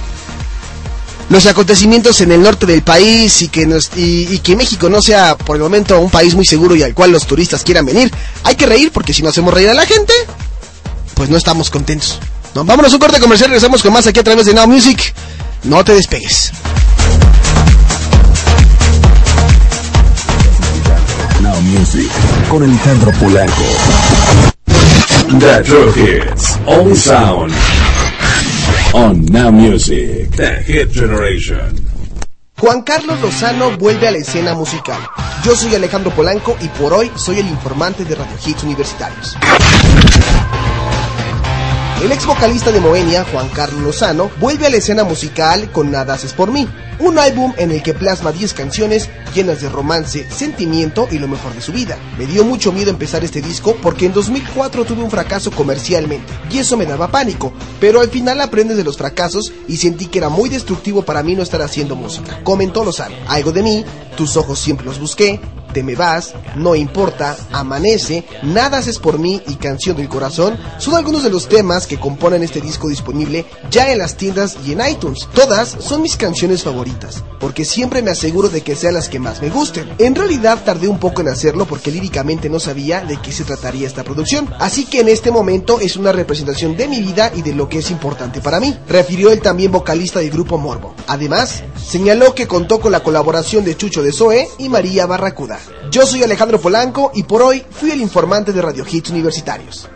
[1.30, 5.02] los acontecimientos en el norte del país y que, nos- y, y que México no
[5.02, 8.10] sea por el momento un país muy seguro y al cual los turistas quieran venir.
[8.44, 10.12] Hay que reír porque si no hacemos reír a la gente,
[11.14, 12.18] pues no estamos contentos.
[12.54, 12.64] ¿no?
[12.64, 15.14] Vámonos a un corte comercial, regresamos con más aquí a través de Now Music.
[15.64, 16.50] No te despegues.
[21.42, 22.08] Now Music
[22.48, 23.62] con Alejandro Polanco.
[25.38, 26.56] The True Hits.
[26.66, 27.52] Only sound.
[28.94, 30.30] On Now Music.
[30.34, 31.74] The Hit Generation.
[32.58, 34.98] Juan Carlos Lozano vuelve a la escena musical.
[35.44, 39.36] Yo soy Alejandro Polanco y por hoy soy el informante de Radio Hits Universitarios.
[42.00, 46.14] El ex vocalista de Moenia, Juan Carlos Lozano, vuelve a la escena musical con Nada
[46.14, 46.68] haces por mí,
[47.00, 51.54] un álbum en el que plasma 10 canciones llenas de romance, sentimiento y lo mejor
[51.54, 51.98] de su vida.
[52.16, 56.58] Me dio mucho miedo empezar este disco porque en 2004 tuve un fracaso comercialmente y
[56.58, 60.28] eso me daba pánico, pero al final aprendes de los fracasos y sentí que era
[60.28, 62.38] muy destructivo para mí no estar haciendo música.
[62.44, 63.84] Comentó Lozano, algo de mí,
[64.16, 65.40] tus ojos siempre los busqué,
[65.72, 70.94] te me vas, no importa, amanece, nada haces por mí y canción del corazón son
[70.94, 74.80] algunos de los temas que componen este disco disponible ya en las tiendas y en
[74.88, 75.28] iTunes.
[75.34, 79.40] Todas son mis canciones favoritas, porque siempre me aseguro de que sean las que más
[79.42, 79.88] me gusten.
[79.98, 83.86] En realidad tardé un poco en hacerlo porque líricamente no sabía de qué se trataría
[83.86, 87.54] esta producción, así que en este momento es una representación de mi vida y de
[87.54, 90.94] lo que es importante para mí, refirió el también vocalista del grupo Morbo.
[91.06, 95.57] Además, señaló que contó con la colaboración de Chucho de Zoe y María Barracuda.
[95.90, 99.88] Yo soy Alejandro Polanco y por hoy fui el informante de Radio Hits Universitarios.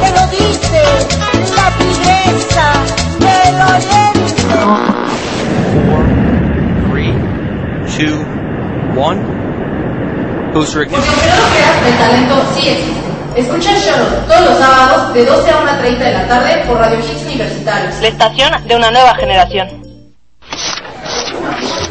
[0.00, 0.82] Te lo dice
[1.56, 2.72] la tigresa
[3.18, 4.18] del oriente.
[6.90, 7.12] Three,
[7.96, 8.18] two,
[9.00, 9.20] one.
[10.52, 12.97] Booster Porque primero creas el talento sí existe.
[13.38, 13.94] Escucha el show
[14.26, 17.94] todos los sábados de 12 a 1.30 de la tarde por Radio Hits Universitarios.
[18.02, 19.68] La estación de una nueva generación.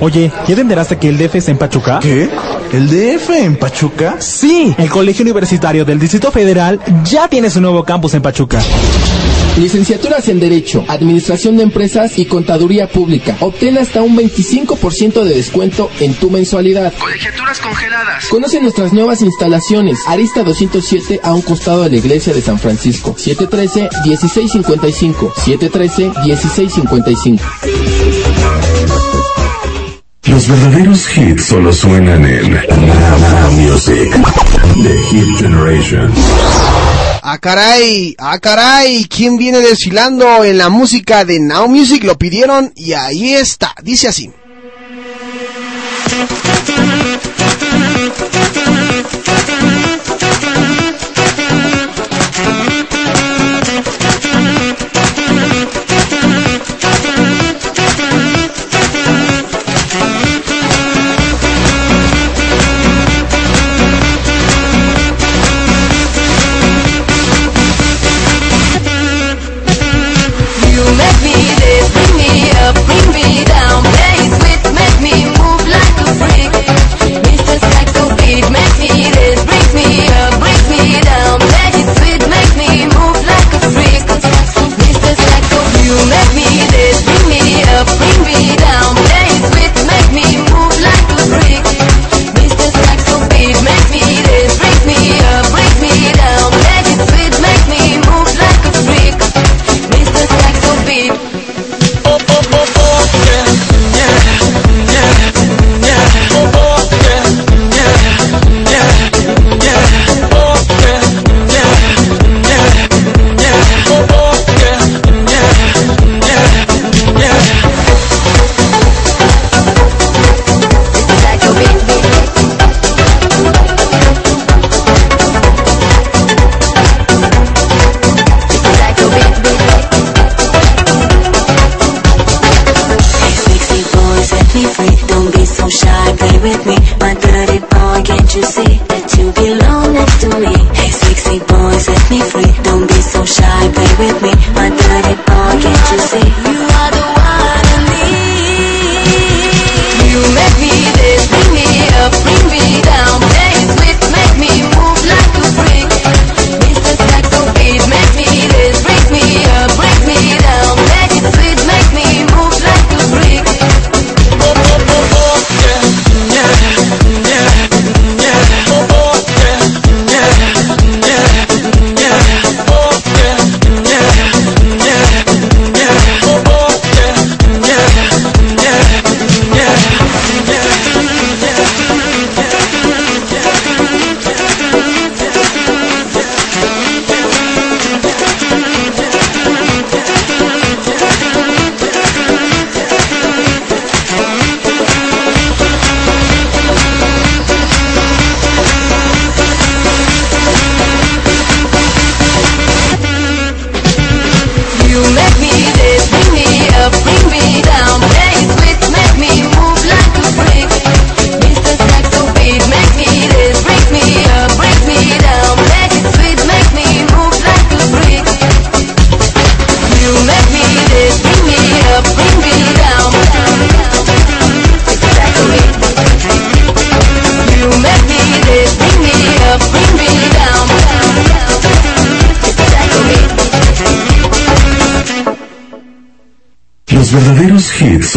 [0.01, 1.99] Oye, ¿ya te enteraste que el DF es en Pachuca?
[2.01, 2.29] ¿Qué?
[2.73, 4.17] ¿El DF en Pachuca?
[4.19, 8.59] Sí, el Colegio Universitario del Distrito Federal ya tiene su nuevo campus en Pachuca.
[9.57, 13.35] Licenciaturas en Derecho, Administración de Empresas y Contaduría Pública.
[13.39, 16.93] Obtén hasta un 25% de descuento en tu mensualidad.
[16.93, 18.27] Colegiaturas congeladas.
[18.27, 19.97] Conoce nuestras nuevas instalaciones.
[20.05, 23.15] Arista 207 a un costado de la iglesia de San Francisco.
[23.15, 25.33] 713-1655.
[25.33, 27.39] 713-1655.
[30.25, 32.59] Los verdaderos hits solo suenan en
[33.55, 34.11] Music.
[34.83, 36.13] The Hit Generation.
[37.29, 42.05] Ah, caray, ah, caray, ¿quién viene desfilando en la música de Now Music?
[42.05, 44.31] Lo pidieron y ahí está, dice así.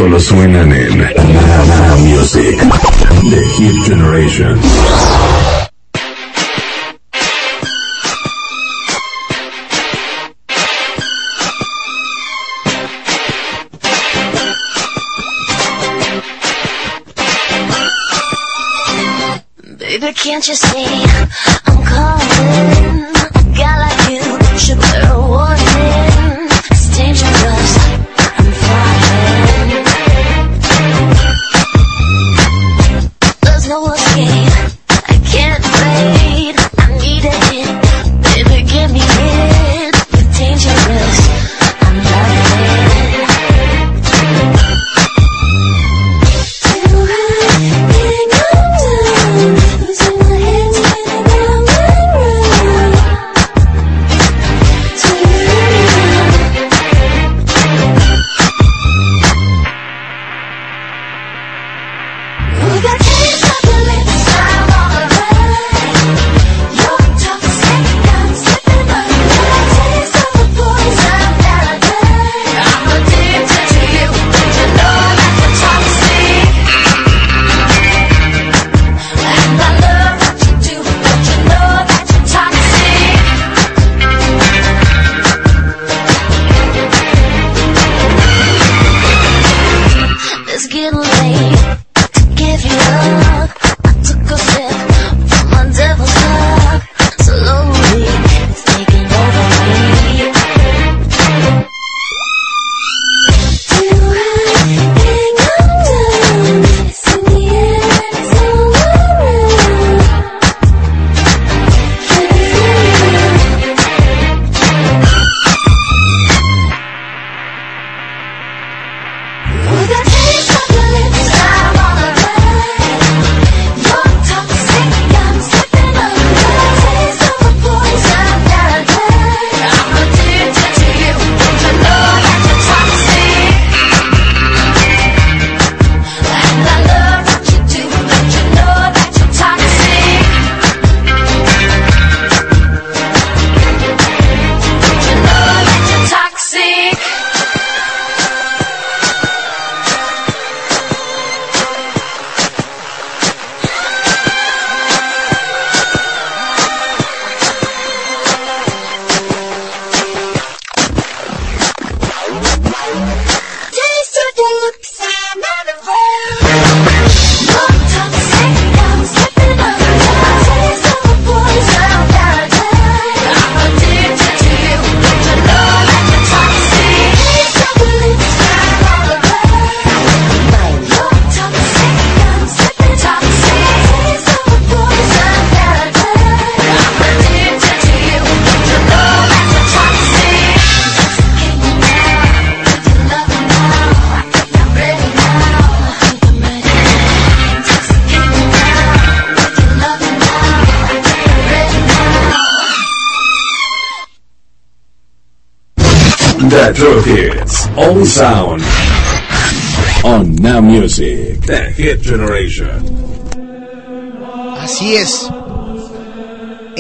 [0.01, 0.97] Solo suenan en
[2.03, 2.57] Music.
[3.29, 4.59] The Hit Generation.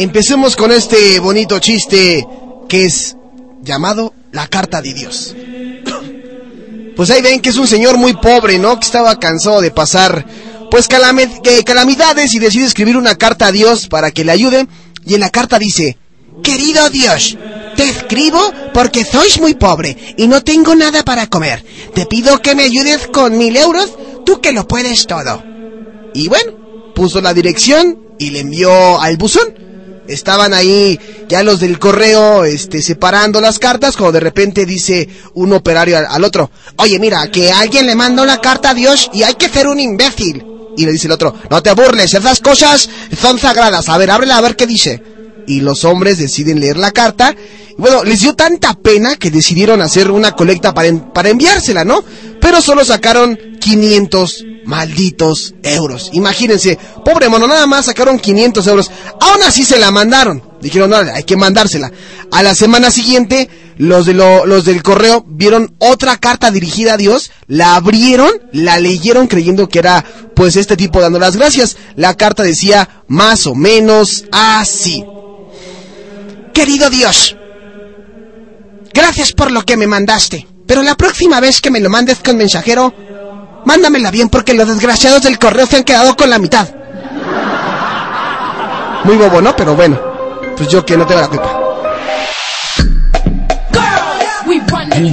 [0.00, 2.26] Empecemos con este bonito chiste
[2.70, 3.18] que es
[3.60, 5.36] llamado La Carta de Dios.
[6.96, 8.78] Pues ahí ven que es un señor muy pobre, ¿no?
[8.78, 10.26] Que estaba cansado de pasar
[10.70, 14.66] pues calamidades y decide escribir una carta a Dios para que le ayude.
[15.06, 15.96] Y en la carta dice,
[16.42, 17.38] Querido Dios,
[17.76, 18.38] te escribo
[18.74, 21.64] porque sois muy pobre y no tengo nada para comer.
[21.94, 23.90] Te pido que me ayudes con mil euros,
[24.26, 25.42] tú que lo puedes todo.
[26.14, 29.69] Y bueno, puso la dirección y le envió al buzón.
[30.10, 35.52] Estaban ahí ya los del correo este, separando las cartas cuando de repente dice un
[35.52, 39.34] operario al, otro, oye mira, que alguien le mandó la carta a Dios y hay
[39.34, 40.44] que ser un imbécil.
[40.76, 42.88] Y le dice el otro, no te burles, esas cosas
[43.20, 45.02] son sagradas, a ver, ábrela a ver qué dice.
[45.46, 47.34] Y los hombres deciden leer la carta.
[47.78, 52.04] Bueno, les dio tanta pena que decidieron hacer una colecta para, para enviársela, ¿no?
[52.40, 56.10] Pero solo sacaron 500 malditos euros.
[56.12, 58.90] Imagínense, pobre mono, nada más sacaron 500 euros.
[59.20, 60.42] Aún así se la mandaron.
[60.60, 61.90] Dijeron, no, hay que mandársela.
[62.30, 63.48] A la semana siguiente,
[63.78, 68.78] los, de lo- los del correo vieron otra carta dirigida a Dios, la abrieron, la
[68.78, 70.04] leyeron creyendo que era
[70.34, 71.76] pues este tipo dando las gracias.
[71.96, 75.02] La carta decía más o menos así.
[76.52, 77.36] Querido Dios,
[78.92, 82.36] gracias por lo que me mandaste, Pero la próxima vez que me lo mandes con
[82.36, 82.94] mensajero,
[83.64, 86.68] mándamela bien porque los desgraciados del correo se han quedado con la mitad.
[89.04, 89.56] Muy bobo, ¿no?
[89.56, 89.98] Pero bueno,
[90.56, 91.56] pues yo que no tengo la culpa.
[94.46, 95.12] We run this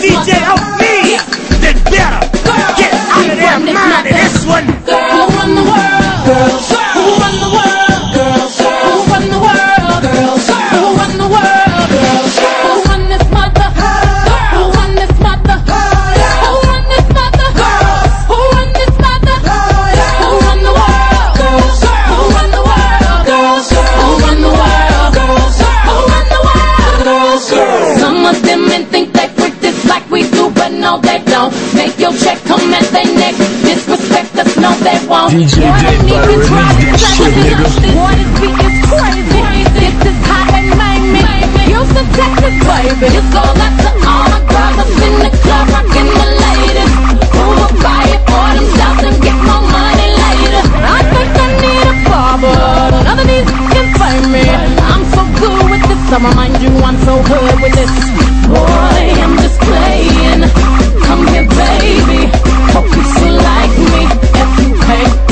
[0.00, 0.87] DJ
[3.64, 4.66] their mind this one.
[4.66, 6.26] Run the world?
[6.28, 6.68] Girls.
[6.94, 8.02] Who run the world?
[8.14, 8.54] Girls.
[8.58, 10.02] Who run the world?
[10.04, 10.46] Girls.
[10.48, 11.88] Who run the world?
[11.92, 12.34] Girls.
[12.64, 13.68] Who run this mother?
[14.52, 15.56] Who run this mother?
[16.42, 17.48] Who run this mother?
[17.58, 18.12] Girls.
[18.28, 19.36] Who run this mother?
[20.20, 21.32] Who run the world?
[21.38, 21.78] Girls.
[22.10, 23.22] Who run the world?
[23.28, 23.68] Girls.
[23.72, 25.10] Who run the world?
[25.18, 25.56] Girls.
[25.88, 26.96] Who run the world?
[27.04, 27.44] Girls.
[28.02, 31.52] Some of them men think they freak this like we do, but no they don't.
[31.74, 33.34] Make your check come at they neck.
[34.38, 35.34] Us, no they won't.
[35.34, 37.66] DJ Boy, don't better even try to shit, nigga.
[37.90, 39.42] Boy, this beat is crazy.
[39.74, 41.22] This is how they made me.
[41.66, 43.18] Houston, Texas, baby.
[43.18, 44.38] This goes out to all my
[44.78, 46.92] in the club, rockin' the ladies.
[47.34, 50.62] Who will buy it for themselves and get more money later?
[50.86, 52.54] I think I need a barber.
[53.10, 54.46] None of these can find me.
[54.86, 56.02] I'm so good with this.
[56.14, 57.90] I remind you, I'm so good with this.
[58.46, 60.46] Boy, I'm just playing.
[61.02, 62.30] Come here, baby.
[62.70, 64.27] Hope you still like me.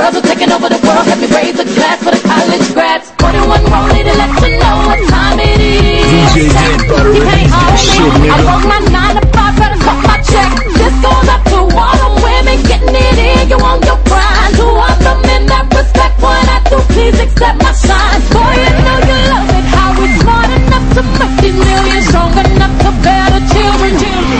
[0.00, 1.04] girls are taking over the world.
[1.04, 3.12] Let me raise a glass for the college grads.
[3.20, 6.08] More than one rollie to let you know what time it is.
[6.08, 8.28] DJ J better You release can't that me.
[8.32, 10.48] I work my nine to five, better cut my check.
[10.80, 13.52] This goes up to all the women getting it in.
[13.52, 14.52] You on your grind.
[14.56, 18.20] To all the men that respect what I do, please accept my shine.
[18.32, 19.66] Boy, you know you love it.
[19.68, 23.92] How we smart enough to make these millions, strong enough to bear the children.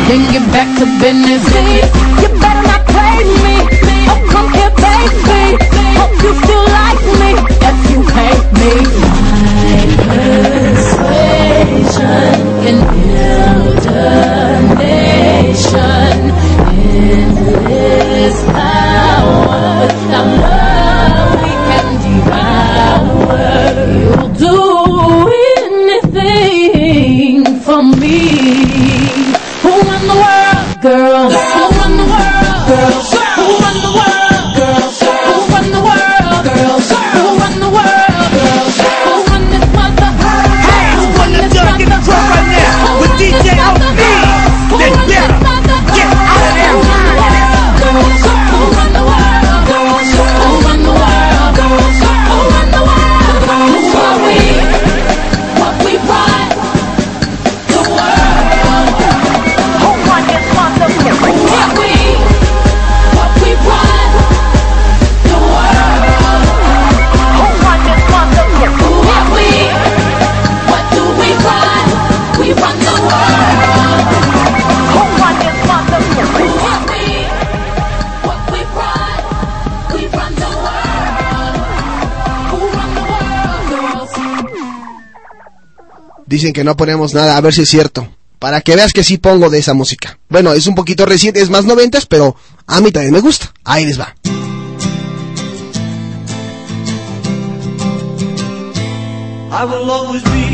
[0.08, 1.44] Then get back to business.
[1.52, 2.39] Please,
[8.60, 10.20] hate me, my
[12.66, 13.09] persuasion
[86.40, 88.08] Dicen que no ponemos nada, a ver si es cierto.
[88.38, 90.18] Para que veas que sí pongo de esa música.
[90.30, 92.34] Bueno, es un poquito reciente, es más noventas, pero
[92.66, 93.52] a mí también me gusta.
[93.62, 94.14] Ahí les va.
[99.52, 100.49] I will always be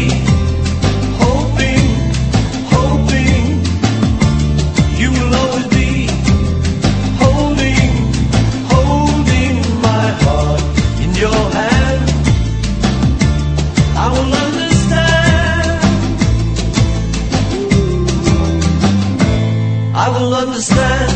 [20.08, 21.15] I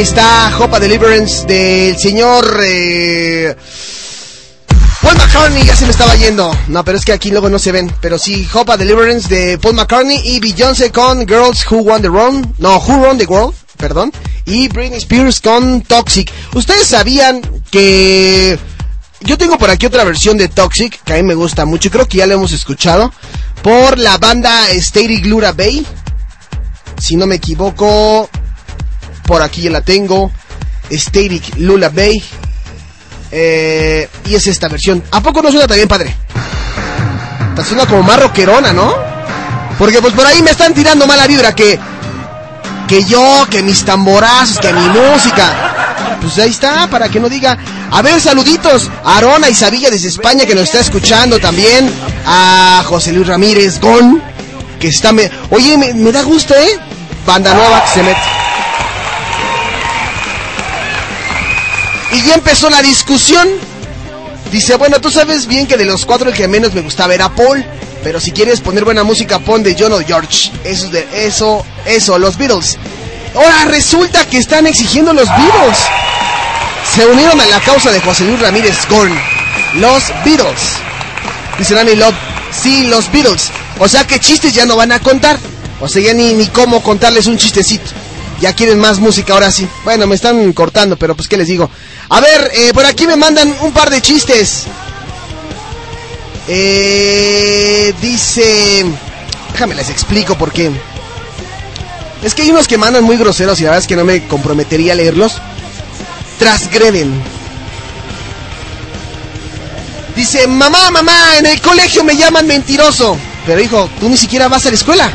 [0.00, 3.54] Está Hopa Deliverance del señor eh,
[5.02, 5.62] Paul McCartney.
[5.62, 6.50] Ya se me estaba yendo.
[6.68, 7.92] No, pero es que aquí luego no se ven.
[8.00, 12.54] Pero sí, Hopa Deliverance de Paul McCartney y Beyoncé con Girls Who Won the World.
[12.56, 13.54] No, Who Won the World.
[13.76, 14.10] Perdón.
[14.46, 16.32] Y Britney Spears con Toxic.
[16.54, 18.58] Ustedes sabían que
[19.20, 21.90] yo tengo por aquí otra versión de Toxic que a mí me gusta mucho.
[21.90, 23.12] Creo que ya la hemos escuchado
[23.62, 25.86] por la banda Static Lura Bay.
[26.98, 28.30] Si no me equivoco,
[29.30, 30.32] por aquí ya la tengo.
[30.90, 32.20] Static Lula Bay.
[33.30, 35.04] Eh, y es esta versión.
[35.12, 36.16] ¿A poco no suena tan bien, padre?
[37.50, 38.92] Está suena como más rockerona, ¿no?
[39.78, 41.78] Porque pues por ahí me están tirando mala vibra que...
[42.88, 46.16] Que yo, que mis tamborazos, que mi música.
[46.20, 47.56] Pues ahí está, para que no diga.
[47.92, 51.88] A ver, saluditos a Arona y Sabilla desde España que nos está escuchando también.
[52.26, 54.20] A José Luis Ramírez Gon,
[54.80, 55.12] que está...
[55.12, 55.30] Me...
[55.50, 56.80] Oye, me, me da gusto, ¿eh?
[57.24, 58.39] Banda nueva que se mete.
[62.12, 63.48] Y ya empezó la discusión.
[64.50, 67.28] Dice, bueno, tú sabes bien que de los cuatro el que menos me gustaba era
[67.28, 67.64] Paul.
[68.02, 70.50] Pero si quieres poner buena música, pon de John o George.
[70.64, 72.78] Eso, es de, eso, eso, los Beatles.
[73.34, 75.78] Ahora resulta que están exigiendo los Beatles.
[76.94, 79.16] Se unieron a la causa de José Luis Ramírez Gorn.
[79.74, 80.78] Los Beatles.
[81.58, 82.14] Dice Danny Love,
[82.50, 83.50] sí, los Beatles.
[83.78, 85.38] O sea que chistes ya no van a contar.
[85.80, 87.90] O sea, ya ni, ni cómo contarles un chistecito.
[88.40, 89.68] Ya quieren más música ahora sí.
[89.84, 91.70] Bueno, me están cortando, pero pues qué les digo.
[92.08, 94.64] A ver, eh, por aquí me mandan un par de chistes.
[96.48, 98.86] Eh, dice...
[99.52, 100.70] Déjame les explico por qué.
[102.22, 104.26] Es que hay unos que mandan muy groseros y la verdad es que no me
[104.26, 105.34] comprometería a leerlos.
[106.38, 107.12] Transgreden.
[110.16, 113.18] Dice, mamá, mamá, en el colegio me llaman mentiroso.
[113.46, 115.10] Pero hijo, tú ni siquiera vas a la escuela.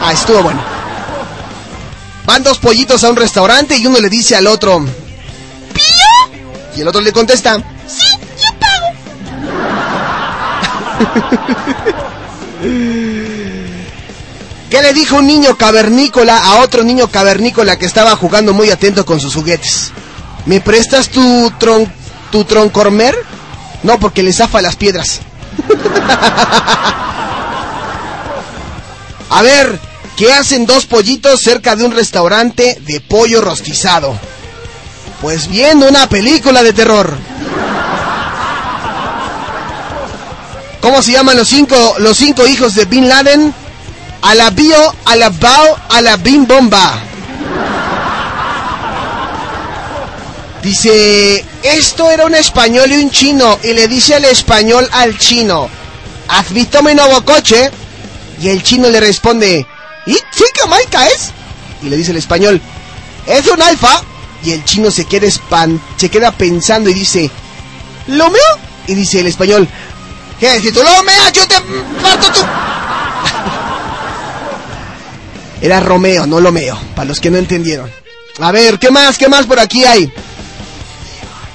[0.00, 0.73] Ah, estuvo bueno.
[2.24, 4.82] Van dos pollitos a un restaurante y uno le dice al otro,
[5.72, 5.84] ¿Pío?
[6.76, 7.56] Y el otro le contesta,
[7.86, 8.06] sí,
[8.38, 8.86] yo pago.
[14.70, 19.06] ¿Qué le dijo un niño cavernícola a otro niño cavernícola que estaba jugando muy atento
[19.06, 19.92] con sus juguetes?
[20.46, 21.90] ¿Me prestas tu tron
[22.32, 23.16] tu troncormer?
[23.84, 25.20] No, porque le zafa las piedras.
[29.30, 29.78] A ver,
[30.16, 34.18] ¿qué hacen dos pollitos cerca de un restaurante de pollo rostizado?
[35.20, 37.14] Pues viendo una película de terror.
[40.80, 43.54] ¿Cómo se llaman los cinco, los cinco hijos de Bin Laden?
[44.20, 45.78] A la bio, a la bao,
[46.46, 47.02] bomba.
[50.62, 53.58] Dice, esto era un español y un chino.
[53.62, 55.68] Y le dice el español al chino,
[56.28, 57.70] ¿has visto mi nuevo coche?
[58.40, 59.66] Y el chino le responde,
[60.06, 61.30] ¿y qué marca es?
[61.82, 62.60] Y le dice el español,
[63.26, 64.02] es un alfa.
[64.42, 65.26] Y el chino se queda,
[65.96, 67.30] se queda pensando y dice,
[68.08, 68.42] ¿lo mío?
[68.86, 69.66] Y dice el español,
[70.38, 70.60] ¿qué?
[70.60, 71.54] Si tú lo meas, yo te
[72.02, 72.40] parto tú.
[75.62, 77.90] Era Romeo, no Lomeo, para los que no entendieron.
[78.38, 79.16] A ver, ¿qué más?
[79.16, 80.12] ¿Qué más por aquí hay?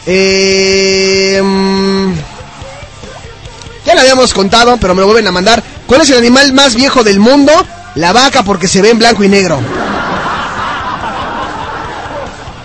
[0.07, 2.13] Eh, mm,
[3.85, 5.61] ya lo habíamos contado, pero me lo vuelven a mandar.
[5.85, 7.51] ¿Cuál es el animal más viejo del mundo?
[7.99, 9.59] La vaca porque se ve en blanco y negro.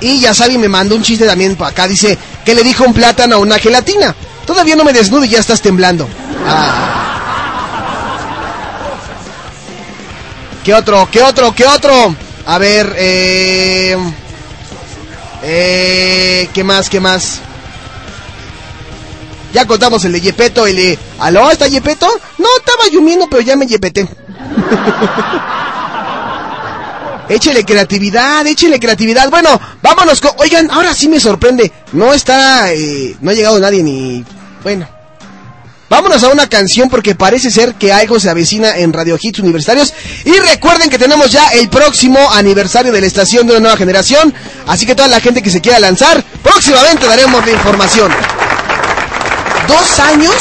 [0.01, 1.89] Y ya sabe, me mandó un chiste también acá.
[1.89, 4.15] Dice, ¿qué le dijo un plátano a una gelatina?
[4.47, 6.09] Todavía no me desnudo y ya estás temblando.
[6.47, 7.01] Ah.
[10.65, 11.09] ¿Qué otro?
[11.11, 11.53] ¿Qué otro?
[11.53, 12.15] ¿Qué otro?
[12.47, 13.97] A ver, eh...
[15.43, 16.49] Eh...
[16.55, 16.89] ¿Qué más?
[16.89, 17.41] ¿Qué más?
[19.53, 20.99] Ya contamos el de Yepeto, el de...
[21.19, 21.51] ¿Aló?
[21.51, 22.07] ¿Está Yepeto?
[22.39, 24.09] No, estaba lloviendo, pero ya me yepeté.
[27.29, 29.31] échele creatividad, échele creatividad.
[29.31, 30.21] Bueno, vámonos.
[30.39, 31.71] Oigan, ahora sí me sorprende.
[31.93, 32.73] No está...
[32.73, 34.25] eh, no ha llegado nadie ni...
[34.63, 34.89] Bueno.
[35.89, 39.93] Vámonos a una canción porque parece ser que algo se avecina en Radio Hits Universitarios.
[40.25, 44.35] Y recuerden que tenemos ya el próximo aniversario de la estación de una nueva generación.
[44.67, 48.11] Así que toda la gente que se quiera lanzar, próximamente daremos la información.
[49.69, 50.35] Dos años,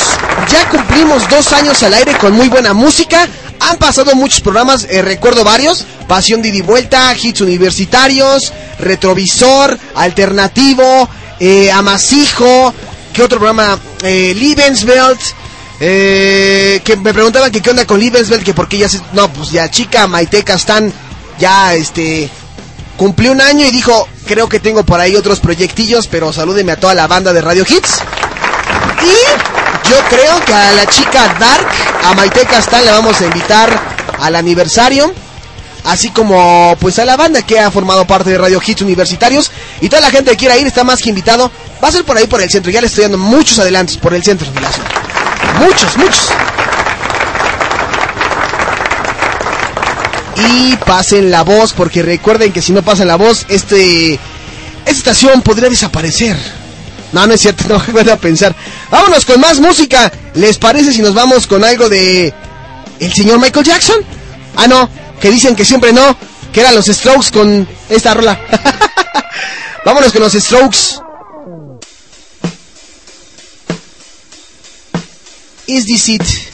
[0.50, 3.28] ya cumplimos dos años al aire con muy buena música.
[3.60, 5.86] Han pasado muchos programas, eh, recuerdo varios.
[6.08, 11.10] Pasión de y vuelta, hits universitarios, retrovisor, alternativo,
[11.40, 12.74] eh, amasijo.
[13.14, 13.80] ¿Qué otro programa?
[14.04, 15.20] Eh, Lebenswelt.
[15.80, 19.02] Eh, que me preguntaban que qué onda con Lebenswelt, que porque ya se...
[19.14, 20.92] No, pues ya chica Maiteca están
[21.40, 22.30] ya, este...
[22.98, 26.80] Cumplió un año y dijo, creo que tengo por ahí otros proyectillos, pero salúdeme a
[26.80, 28.00] toda la banda de Radio Hits.
[29.02, 29.53] Y
[29.90, 31.68] yo creo que a la chica Dark,
[32.04, 33.70] a Maite Castán, le vamos a invitar
[34.20, 35.14] al aniversario.
[35.86, 39.52] así como pues a la banda que ha formado parte de Radio Hits Universitarios
[39.82, 41.52] y toda la gente que quiera ir está más que invitado.
[41.84, 44.14] Va a ser por ahí por el centro, ya le estoy dando muchos adelantos por
[44.14, 44.70] el centro de la.
[45.60, 46.30] Muchos, muchos.
[50.36, 54.14] Y pasen la voz, porque recuerden que si no pasan la voz, este
[54.86, 56.63] esta estación podría desaparecer.
[57.14, 58.54] No, no es cierto, no van a pensar.
[58.92, 60.12] Vámonos con más música.
[60.34, 62.34] ¿Les parece si nos vamos con algo de
[63.00, 64.02] el señor Michael Jackson?
[64.56, 64.90] Ah, no,
[65.22, 66.18] que dicen que siempre no,
[66.52, 68.40] que eran los Strokes con esta rola.
[69.86, 71.00] Vámonos con los Strokes.
[75.68, 76.53] Is this it?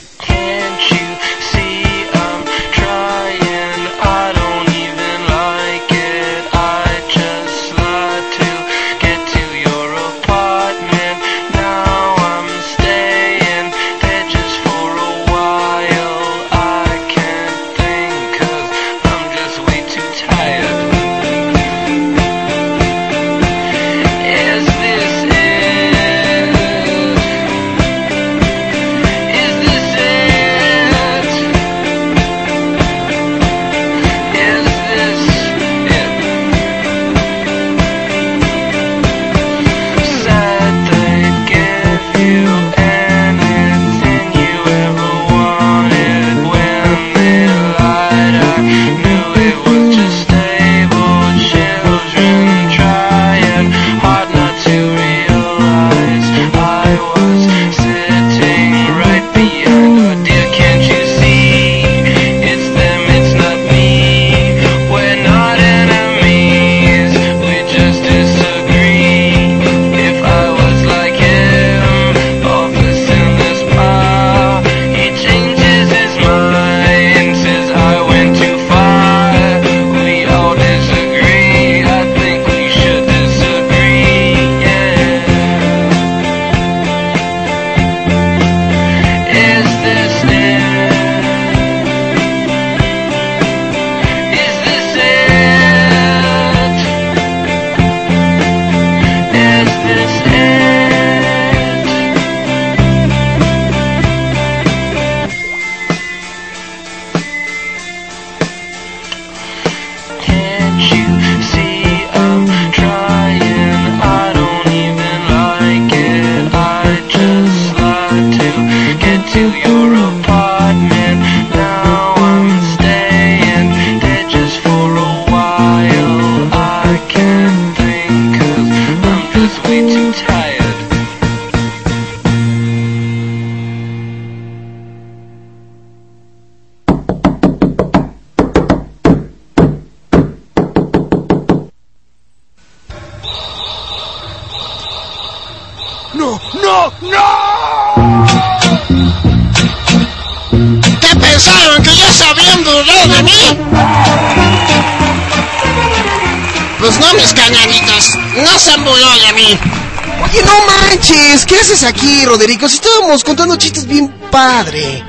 [161.80, 162.68] Haces aquí, Roderico?
[162.68, 165.04] Si estábamos contando chistes bien padre.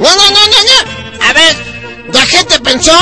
[0.00, 1.28] No, no, no, no, no.
[1.28, 1.56] A ver,
[2.12, 2.92] la gente pensó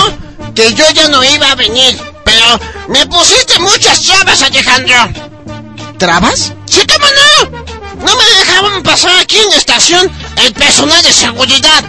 [0.54, 1.98] que yo ya no iba a venir.
[2.24, 4.96] Pero me pusiste muchas trabas, Alejandro.
[5.98, 6.52] ¿Trabas?
[6.66, 8.04] Sí, cómo no.
[8.04, 11.84] No me dejaban pasar aquí en la estación el personal de seguridad.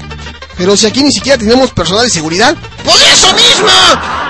[0.58, 2.56] Pero si aquí ni siquiera tenemos personal de seguridad.
[2.84, 3.72] Por eso mismo.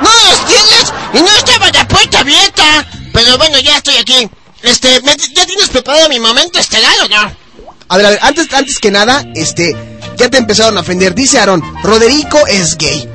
[0.01, 2.87] No los tienes y no estaba la puerta abierta.
[3.11, 4.29] Pero bueno, ya estoy aquí.
[4.63, 7.31] Este, ¿me- ¿ya tienes preparado mi momento estelar o no?
[7.89, 9.75] A ver, a ver, antes, antes que nada, este,
[10.17, 11.13] ya te empezaron a ofender.
[11.13, 13.07] Dice Aaron, Roderico es gay.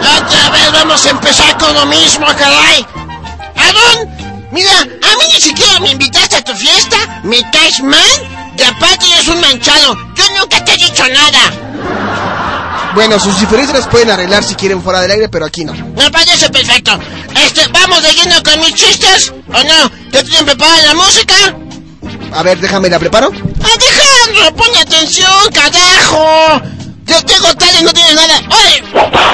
[0.00, 2.84] Otra vez vamos a empezar con lo mismo, caray.
[3.56, 4.08] Aaron,
[4.50, 4.84] mira, a
[5.16, 9.40] mí ni siquiera me invitaste a tu fiesta, me caes mal, y aparte eres un
[9.40, 9.96] manchado.
[10.16, 12.90] Yo nunca te he dicho nada.
[12.94, 15.72] Bueno, sus diferencias las pueden arreglar si quieren fuera del aire, pero aquí no.
[15.72, 16.98] Me parece perfecto.
[17.46, 19.32] Este, ¿vamos de lleno con mis chistes?
[19.48, 19.99] ¿O no?
[20.20, 21.34] ¿Te tienen preparada la música?
[22.34, 23.28] A ver, déjame, ¿la preparo?
[23.28, 26.60] Alejandro, pon atención, carajo.
[27.06, 28.38] Yo tengo tal y no tienes nada.
[28.50, 28.82] Oye,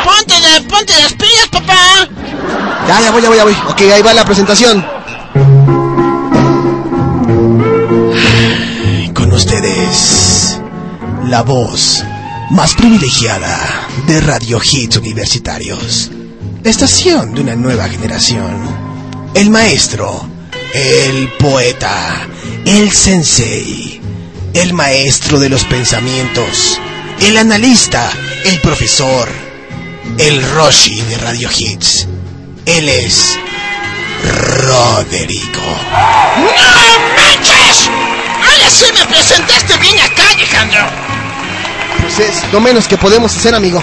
[0.04, 2.08] ponte, la- ponte las pilas, papá.
[2.86, 3.56] Ya, ya voy, ya voy, ya voy.
[3.68, 4.86] Ok, ahí va la presentación.
[9.12, 10.60] Con ustedes,
[11.24, 12.04] la voz
[12.50, 13.58] más privilegiada
[14.06, 16.12] de Radio Hits Universitarios.
[16.62, 18.54] La estación de una nueva generación.
[19.34, 20.28] El maestro,
[20.74, 22.28] el poeta,
[22.64, 24.01] el sensei,
[24.55, 26.80] el maestro de los pensamientos,
[27.20, 28.10] el analista,
[28.44, 29.28] el profesor,
[30.18, 32.06] el Roshi de Radio Hits.
[32.64, 33.38] Él es
[34.24, 35.60] Roderico.
[36.36, 36.47] ¡No
[37.16, 37.88] manches!
[37.88, 40.80] Ahora sí me presentaste bien acá, Alejandro.
[42.01, 43.82] Pues es lo menos que podemos hacer, amigo.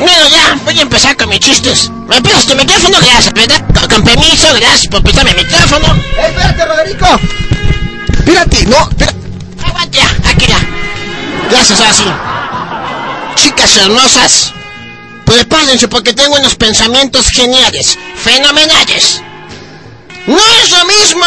[0.00, 1.90] Bueno, ya, voy a empezar con mis chistes.
[2.08, 2.98] ¿Me prestas tu micrófono?
[3.00, 3.62] Gracias, ¿verdad?
[3.74, 5.94] Con, con permiso, gracias por prestarme mi micrófono.
[5.94, 7.20] ¡Eh, espérate, Roderico!
[8.12, 9.18] Espérate, no, espérate.
[9.62, 10.58] Aguanta, ya, aquí ya.
[11.50, 12.04] Gracias, ahora sí.
[13.36, 14.52] Chicas hermosas,
[15.26, 19.20] prepárense porque tengo unos pensamientos geniales, fenomenales.
[20.26, 21.26] No es lo mismo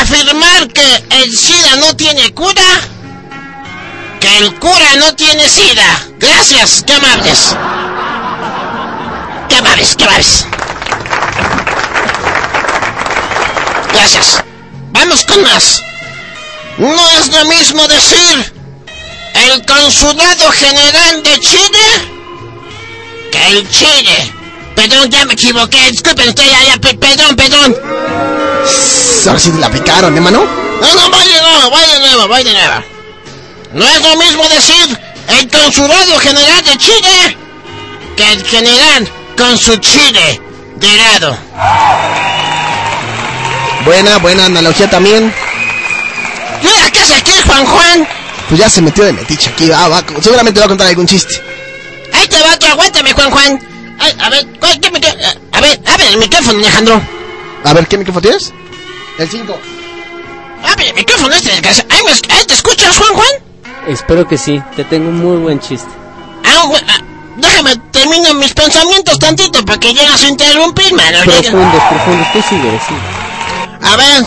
[0.00, 2.62] afirmar que el SIDA no tiene cura
[4.20, 6.00] que el cura no tiene SIDA.
[6.18, 7.54] Gracias, qué amables.
[9.48, 10.46] Qué amables, qué amables.
[13.92, 14.42] Gracias.
[14.92, 15.82] Vamos con más.
[16.78, 18.52] No es lo mismo decir
[19.34, 22.10] el consulado general de Chile
[23.32, 24.32] que el Chile.
[24.74, 25.90] Perdón, ya me equivoqué.
[25.90, 27.76] Disculpen ya, pe- perdón, perdón.
[29.26, 30.44] Ahora sí la picaron, ¿eh, mano?
[30.80, 32.97] No, no, voy de nuevo, voy de nuevo, voy de nuevo.
[33.72, 37.36] No es lo mismo decir el consulado general de Chile
[38.16, 40.40] que el general con su chile
[40.76, 41.36] de lado.
[43.84, 45.32] Buena, buena analogía también.
[46.62, 48.08] ¿Y ahora qué hace aquí Juan Juan?
[48.48, 50.02] Pues ya se metió de metiche aquí, va, va.
[50.22, 51.34] Seguramente va a contar algún chiste.
[52.12, 53.60] Ahí te va, tú aguántame, Juan Juan.
[54.00, 57.00] Ay, a ver, ¿cuál- qué micro- eh, A ver, abre el micrófono, Alejandro.
[57.64, 58.52] A ver, ¿qué micrófono tienes?
[59.18, 59.58] El 5.
[60.64, 61.88] Abre el micrófono este desgraciado.
[61.92, 62.00] Ahí,
[62.30, 63.28] ahí te escuchas, Juan Juan.
[63.86, 65.88] Espero que sí, te tengo un muy buen chiste.
[66.44, 66.98] Ah, güey, ah,
[67.36, 71.02] déjame termino mis pensamientos tantito para que llegas a interrumpirme.
[71.12, 71.22] ¿no?
[71.24, 73.00] Profundos, profundos, tú sigue, sigue.
[73.82, 74.22] A ver,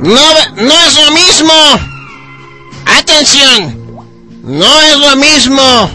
[0.00, 0.20] no,
[0.56, 1.52] no es lo mismo.
[2.86, 3.76] Atención,
[4.42, 5.90] no es lo mismo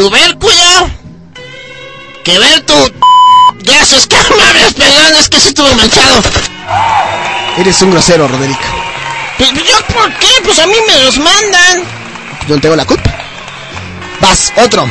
[0.00, 0.90] tubérculo
[2.24, 2.74] que ver tu...
[3.62, 6.22] Gracias, que amables, perdón, es que se estuvo manchado.
[7.58, 8.60] Eres un grosero, Roderico.
[9.40, 10.28] Pero, ¿Yo por qué?
[10.44, 11.84] Pues a mí me los mandan.
[12.46, 13.10] Yo no tengo la culpa.
[14.20, 14.86] Vas, otro.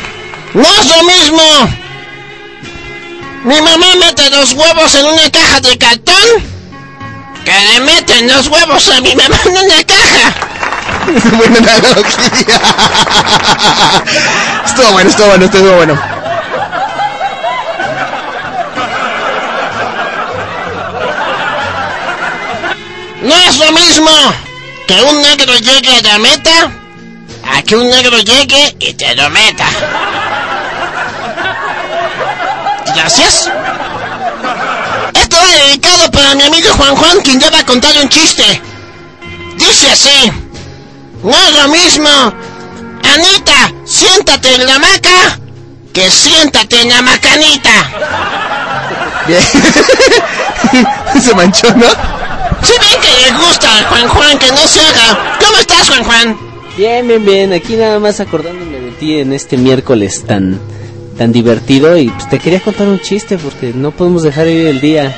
[0.55, 1.43] No es lo mismo.
[3.43, 6.15] Mi mamá mete los huevos en una caja de cartón
[7.45, 10.33] que le meten los huevos a mi mamá en una caja.
[11.37, 12.61] Buena analogía.
[14.65, 16.18] estuvo bueno, estuvo bueno, estuvo bueno.
[23.29, 24.09] No es lo mismo
[24.87, 26.71] que un negro llegue a la meta
[27.47, 29.67] a que un negro llegue y te lo meta.
[32.95, 33.51] Gracias.
[35.13, 38.61] Esto va dedicado para mi amigo Juan Juan, quien ya va a contar un chiste.
[39.57, 40.31] Dice así.
[41.21, 42.09] No es lo mismo.
[43.13, 45.39] Anita, siéntate en la hamaca
[45.93, 47.91] que siéntate en la macanita.
[49.27, 49.43] Bien.
[51.23, 52.18] se manchó, ¿no?
[52.63, 55.37] Si ven que le gusta Juan Juan que no se haga.
[55.39, 56.37] ¿Cómo estás, Juan Juan?
[56.77, 57.53] Bien, bien, bien.
[57.53, 60.59] Aquí nada más acordándome de ti en este miércoles tan
[61.17, 64.79] tan divertido y pues te quería contar un chiste porque no podemos dejar ir el
[64.79, 65.13] día.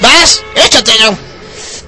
[0.00, 0.42] ¿Vas?
[0.56, 1.14] Échatelo.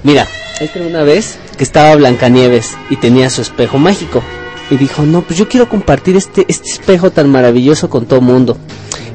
[0.03, 0.27] Mira,
[0.59, 4.21] esta una vez que estaba Blancanieves y tenía su espejo mágico
[4.69, 8.57] y dijo, no, pues yo quiero compartir este este espejo tan maravilloso con todo mundo.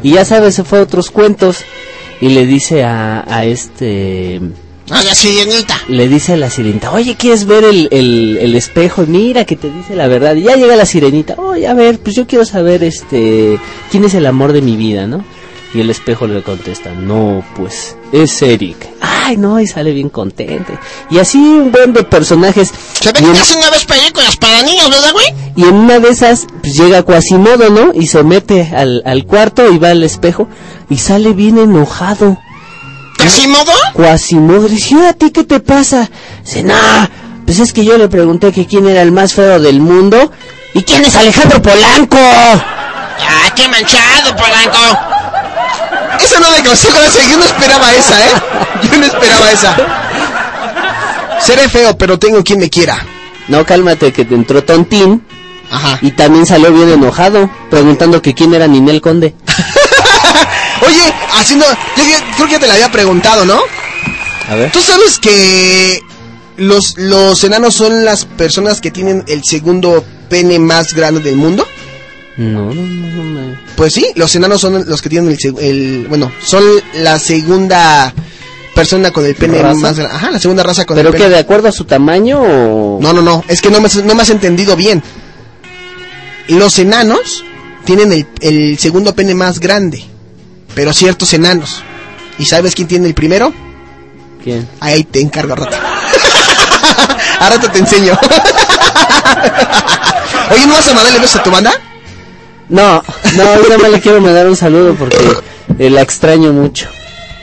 [0.03, 1.59] Y ya sabes, se fue a otros cuentos
[2.21, 4.41] y le dice a, a este
[4.91, 5.81] A la sirenita.
[5.89, 9.05] le dice a la sirenita, oye, ¿quieres ver el, el, el espejo?
[9.07, 10.35] Mira que te dice la verdad.
[10.35, 13.59] Y ya llega la sirenita, oye, a ver, pues yo quiero saber, este,
[13.91, 15.25] quién es el amor de mi vida, ¿no?
[15.75, 18.77] Y el espejo le contesta, no, pues, es Eric.
[19.01, 20.79] Ay, no, y sale bien contente.
[21.11, 22.71] Y así un buen de personajes.
[23.01, 25.27] Se ve que en- hacen una vez películas para niños, ¿verdad, güey?
[25.57, 27.93] y en una de esas, pues llega Quasimodo, ¿no?
[27.95, 30.47] Y se mete al, al cuarto y va al espejo
[30.91, 32.37] y sale bien enojado.
[33.23, 33.73] ¿Quasimodo?
[33.95, 34.69] Quasimodo.
[34.69, 36.11] "¿Y a ti qué te pasa?
[36.45, 36.65] Dice,
[37.47, 40.31] pues es que yo le pregunté que quién era el más feo del mundo.
[40.75, 42.17] ¿Y quién es Alejandro Polanco?
[42.19, 44.99] Ah, qué manchado, Polanco.
[46.23, 48.31] Esa no causó gracia, yo no esperaba esa, ¿eh?
[48.91, 49.77] Yo no esperaba esa.
[51.41, 52.97] Seré feo, pero tengo quien me quiera.
[53.49, 55.25] No, cálmate, que te entró Tontín.
[55.71, 55.99] Ajá.
[56.01, 59.35] Y también salió bien enojado, preguntando que quién era Ninel Conde.
[60.87, 61.67] Oye, haciendo.
[61.97, 62.03] Yo,
[62.37, 63.61] creo que ya te la había preguntado, ¿no?
[64.49, 64.73] A ver.
[64.73, 66.01] ¿Tú sabes que
[66.57, 71.67] los, los enanos son las personas que tienen el segundo pene más grande del mundo?
[72.37, 76.65] No, no, no, Pues sí, los enanos son los que tienen el, el bueno, son
[76.95, 78.13] la segunda
[78.75, 79.75] persona con el pene ¿Raza?
[79.75, 80.17] más grande.
[80.17, 81.35] Ajá, la segunda raza con ¿Pero el que pene.
[81.35, 82.99] de acuerdo a su tamaño o...?
[83.03, 85.03] No, no, no, es que no me, no me has entendido bien.
[86.49, 87.45] los enanos
[87.85, 90.03] tienen el, el segundo pene más grande,
[90.75, 91.83] pero ciertos enanos.
[92.39, 93.53] ¿Y sabes quién tiene el primero?
[94.43, 94.69] ¿Quién?
[94.81, 95.77] Ahí te encargo a rato.
[97.41, 98.13] a rato te enseño.
[100.51, 101.73] Oye, ¿no vas a mandarle besos a tu banda?
[102.69, 103.03] No,
[103.37, 105.19] no, yo nada le quiero mandar un saludo porque
[105.79, 106.89] eh, la extraño mucho.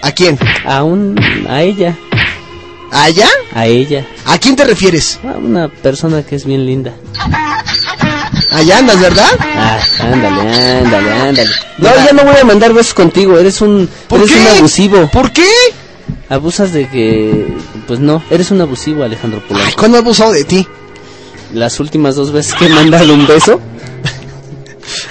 [0.02, 0.40] ¿A quién?
[0.66, 1.20] A un,
[1.50, 1.96] a ella,
[2.92, 3.28] ¿A ella?
[3.54, 5.20] a ella, ¿A quién te refieres?
[5.24, 6.94] a una persona que es bien linda.
[8.52, 9.30] Allá andas, ¿verdad?
[9.40, 10.42] Ah, ándale,
[10.80, 11.50] ándale, ándale.
[11.78, 14.40] No, ya no voy a mandar besos contigo, eres un, ¿Por eres qué?
[14.40, 15.08] un abusivo.
[15.12, 15.48] ¿Por qué?
[16.30, 17.48] Abusas de que,
[17.88, 19.68] pues no, eres un abusivo, Alejandro Polanco.
[19.68, 20.68] Ay, ¿cuándo he abusado de ti?
[21.54, 23.60] Las últimas dos veces que he mandado un beso.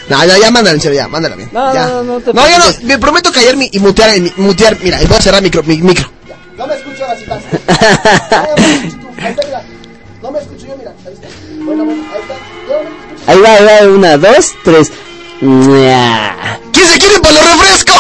[0.09, 1.51] No, ya, ya, mándala en serio, ya, mándala bien.
[1.53, 1.87] No, ya.
[1.87, 5.01] no, no te No, ya no, me prometo callar mi, y mutear, y mutear, mira,
[5.03, 6.11] y voy a cerrar micro, mi micro.
[6.57, 7.47] No me escucho ahora, si pasa.
[9.19, 9.63] Ahí está, mira.
[10.23, 11.29] No me escucho yo, mira, ahí está.
[11.63, 12.35] Bueno, bueno, ahí está.
[13.29, 14.91] Ahí va, ahí va, una, dos, tres.
[15.39, 17.97] ¿Quién se quiere para los refrescos?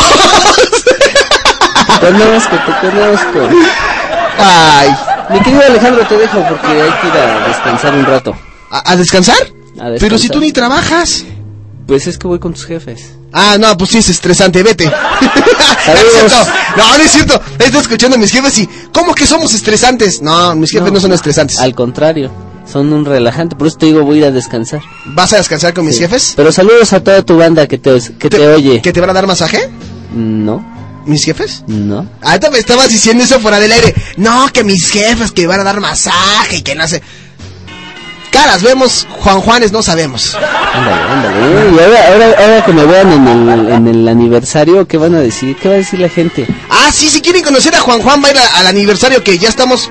[2.00, 3.48] Te conozco, te conozco.
[4.38, 4.88] Ay.
[5.30, 8.34] Mi querido Alejandro, te dejo porque hay que ir a descansar un rato.
[8.70, 9.36] ¿A, a descansar?
[9.78, 10.30] A Pero si descansar.
[10.30, 11.24] tú ni trabajas.
[11.86, 13.12] Pues es que voy con tus jefes.
[13.32, 14.84] Ah, no, pues sí es estresante, vete.
[15.86, 16.32] es.
[16.76, 17.40] No, no es cierto.
[17.58, 20.22] Estoy escuchando a mis jefes y, ¿cómo que somos estresantes?
[20.22, 21.58] No, mis jefes no, son estresantes.
[21.58, 22.30] Al contrario,
[22.70, 23.56] son un relajante.
[23.56, 24.80] Por eso te digo, voy a ir a descansar.
[25.06, 26.02] ¿Vas a descansar con mis Sí.
[26.02, 26.34] jefes?
[26.36, 28.80] Pero saludos a toda tu banda que te, que te, oye.
[28.82, 29.68] ¿Que te van a dar masaje?
[30.12, 30.64] No,
[31.06, 31.64] ¿Mis jefes?
[31.66, 32.06] no.
[32.22, 33.94] Ahorita me estabas diciendo eso fuera del aire.
[34.18, 37.02] No, que mis jefes que van a dar masaje y que no sé.
[38.30, 40.34] Caras vemos, Juan Juanes no sabemos.
[40.34, 41.74] Ándale, ándale.
[41.74, 45.20] Y ahora, ahora, ahora que me vean en el, en el aniversario, ¿qué van a
[45.20, 45.56] decir?
[45.56, 46.46] ¿Qué va a decir la gente?
[46.68, 49.48] Ah, sí, si quieren conocer a Juan Juan, va a ir al aniversario que ya
[49.48, 49.90] estamos.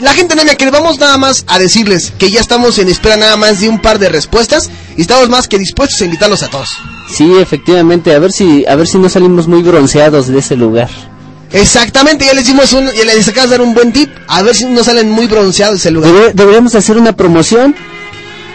[0.00, 3.16] La gente no me que vamos nada más a decirles que ya estamos en espera
[3.16, 6.48] nada más de un par de respuestas y estamos más que dispuestos a invitarlos a
[6.48, 6.68] todos.
[7.12, 10.88] Sí, efectivamente, a ver si, a ver si no salimos muy bronceados de ese lugar.
[11.50, 14.54] Exactamente, ya les dimos un, ya les acabas de dar un buen tip, a ver
[14.54, 16.12] si no salen muy bronceados ese lugar.
[16.12, 17.74] Debe- deberíamos hacer una promoción,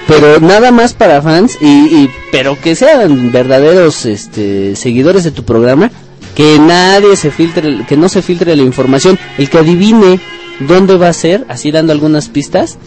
[0.07, 5.43] pero nada más para fans y, y- pero que sean verdaderos este seguidores de tu
[5.43, 5.91] programa,
[6.35, 10.19] que nadie se filtre, que no se filtre la información, el que adivine
[10.59, 12.77] dónde va a ser, así dando algunas pistas,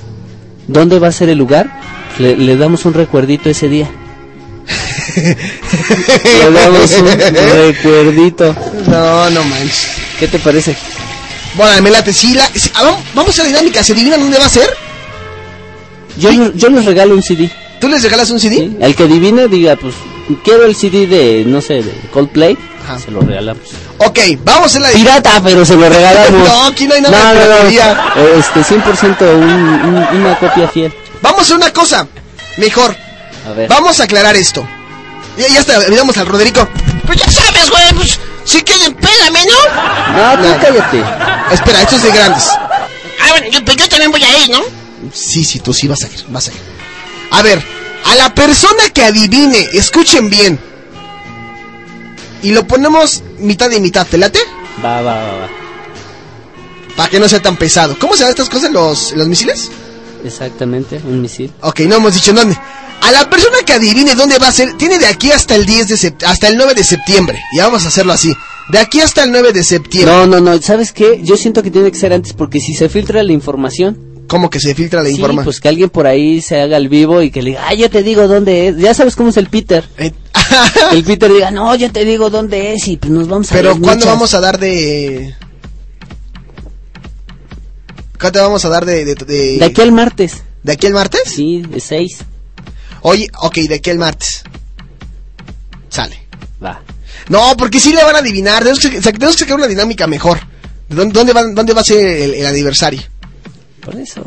[0.69, 1.81] dónde va a ser el lugar,
[2.19, 3.91] le, le damos un recuerdito ese día.
[5.17, 8.55] le damos un recuerdito.
[8.89, 9.89] No, no manches.
[10.19, 10.77] ¿Qué te parece?
[11.57, 14.47] Bueno, me late, sí, la, sí, ah, vamos- a la dinámica, ¿se adivinan dónde va
[14.47, 14.69] a ser?
[16.19, 17.51] Yo, yo les regalo un CD.
[17.81, 18.71] ¿Tú les regalas un CD?
[18.83, 19.95] Al que adivine diga, pues
[20.45, 22.57] quiero el CD de, no sé, de Coldplay,
[23.05, 23.63] se lo regalamos.
[23.99, 26.49] Ok, vamos a la Pirata, pero se lo regalamos.
[26.49, 27.63] No, aquí no hay nada de no,
[28.15, 28.39] no.
[28.39, 30.93] Este, 100% un- un- una copia fiel.
[31.23, 32.07] Vamos a hacer una cosa,
[32.59, 32.95] mejor,
[33.49, 33.69] A ver.
[33.69, 34.67] vamos a aclarar esto.
[35.39, 36.69] Ya, ya está, olvidamos al Roderico.
[37.07, 40.37] Pues ya sabes, güey, pues si quieren, pégame, ¿no?
[40.37, 41.05] No, tú cállate.
[41.55, 42.45] Espera, esto es de grandes.
[42.49, 44.61] Ah, bueno, yo, pues yo también voy a ir, ¿no?
[45.13, 46.59] Sí, sí, tú sí vas a ir, vas a ir.
[47.31, 47.63] A ver,
[48.05, 50.59] a la persona que adivine, escuchen bien.
[52.43, 54.39] Y lo ponemos mitad y mitad, ¿te late?
[54.85, 55.49] Va, va, va, va.
[56.97, 57.97] Para que no sea tan pesado.
[57.99, 59.71] ¿Cómo se llaman estas cosas, los, los misiles?
[60.25, 61.53] Exactamente, un misil.
[61.61, 62.59] Ok, no hemos dicho en dónde.
[63.03, 65.89] A la persona que adivine dónde va a ser, tiene de aquí hasta el 10
[65.89, 67.39] de hasta el 9 de septiembre.
[67.53, 68.35] Y vamos a hacerlo así.
[68.71, 70.13] De aquí hasta el 9 de septiembre.
[70.13, 71.21] No, no, no, ¿sabes qué?
[71.23, 74.25] Yo siento que tiene que ser antes porque si se filtra la información.
[74.29, 75.45] ¿Cómo que se filtra la sí, información?
[75.45, 77.89] pues que alguien por ahí se haga el vivo y que le diga, ah, yo
[77.89, 78.77] te digo dónde es.
[78.77, 79.85] Ya sabes cómo es el Peter.
[80.93, 83.71] el Peter diga, no, yo te digo dónde es y pues nos vamos a Pero
[83.73, 84.07] ¿cuándo michas".
[84.07, 85.35] vamos a dar de...?
[88.21, 90.43] ¿Cuándo vamos a dar de, de, de- De aquí al martes.
[90.63, 91.23] ¿De aquí al martes?
[91.27, 92.19] Sí, de 6.
[93.03, 94.43] Oye, ok, de aquí al martes.
[95.91, 96.19] Sale.
[96.65, 96.81] Va.
[97.29, 98.61] No, porque sí le van a adivinar.
[98.61, 100.39] Tenemos que, tenemos que sacar una dinámica mejor.
[100.89, 103.03] ¿De ¿Dónde, dónde, va, dónde va a ser el, el aniversario?
[103.81, 104.25] Por eso.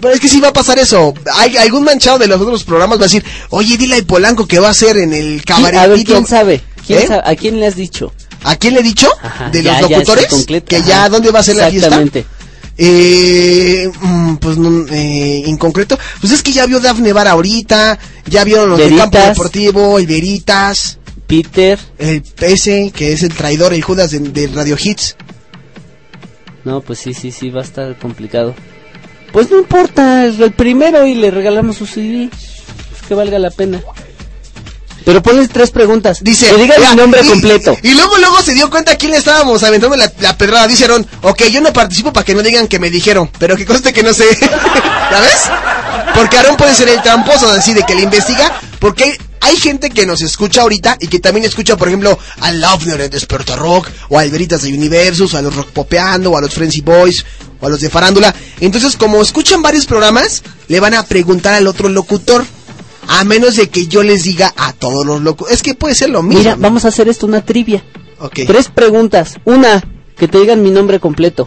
[0.00, 1.12] Pero es que sí va a pasar eso.
[1.34, 4.58] Hay, algún manchado de los otros programas va a decir, oye, dile a Polanco que
[4.60, 5.80] va a ser en el ¿Quién- cabaretito.
[5.80, 6.62] A ver, ¿quién sabe?
[6.86, 7.06] ¿Quién ¿Eh?
[7.08, 7.22] sabe?
[7.24, 8.12] ¿A quién le has dicho?
[8.44, 9.10] ¿A quién le he dicho?
[9.22, 10.46] Ajá, de ya, los locutores.
[10.46, 10.86] que Ajá.
[10.86, 11.86] ya, ¿dónde va a ser la fiesta?
[11.88, 12.26] Exactamente.
[12.80, 14.56] Eh, mm, pues
[14.92, 18.84] eh, en concreto, pues es que ya vio Dafne Bar ahorita, ya vieron los de
[18.84, 19.10] Veritas.
[19.10, 21.76] Campo Deportivo, el Veritas, Peter.
[21.98, 25.16] el ese que es el traidor, el Judas de, de Radio Hits.
[26.64, 28.54] No, pues sí, sí, sí, va a estar complicado.
[29.32, 32.30] Pues no importa, es el primero y le regalamos su CD.
[33.06, 33.80] Que valga la pena.
[35.04, 36.18] Pero ponle tres preguntas.
[36.22, 37.76] Dice, que diga ya, mi nombre y- completo.
[37.82, 40.66] Y luego, luego se dio cuenta a quién le estábamos aventando la, la pedrada.
[40.68, 43.64] Dice Aaron, ok, yo no participo para que no digan que me dijeron, pero que
[43.64, 44.24] conste que no sé.
[45.10, 45.42] ¿Ya ves?
[46.14, 49.88] Porque Aaron puede ser el tramposo, así de que le investiga, Porque hay, hay gente
[49.88, 53.88] que nos escucha ahorita y que también escucha, por ejemplo, al Lofner en Desperta Rock,
[54.10, 57.24] o al Veritas de Universus, o a los Rock Popeando, o a los Frenzy Boys,
[57.60, 58.34] o a los de Farándula.
[58.60, 62.44] Entonces, como escuchan varios programas, le van a preguntar al otro locutor.
[63.10, 65.56] A menos de que yo les diga a todos los locutores.
[65.56, 66.40] Es que puede ser lo mismo.
[66.40, 67.82] Mira, vamos a hacer esto una trivia.
[68.18, 68.40] Ok.
[68.46, 69.36] Tres preguntas.
[69.46, 69.82] Una,
[70.18, 71.46] que te digan mi nombre completo.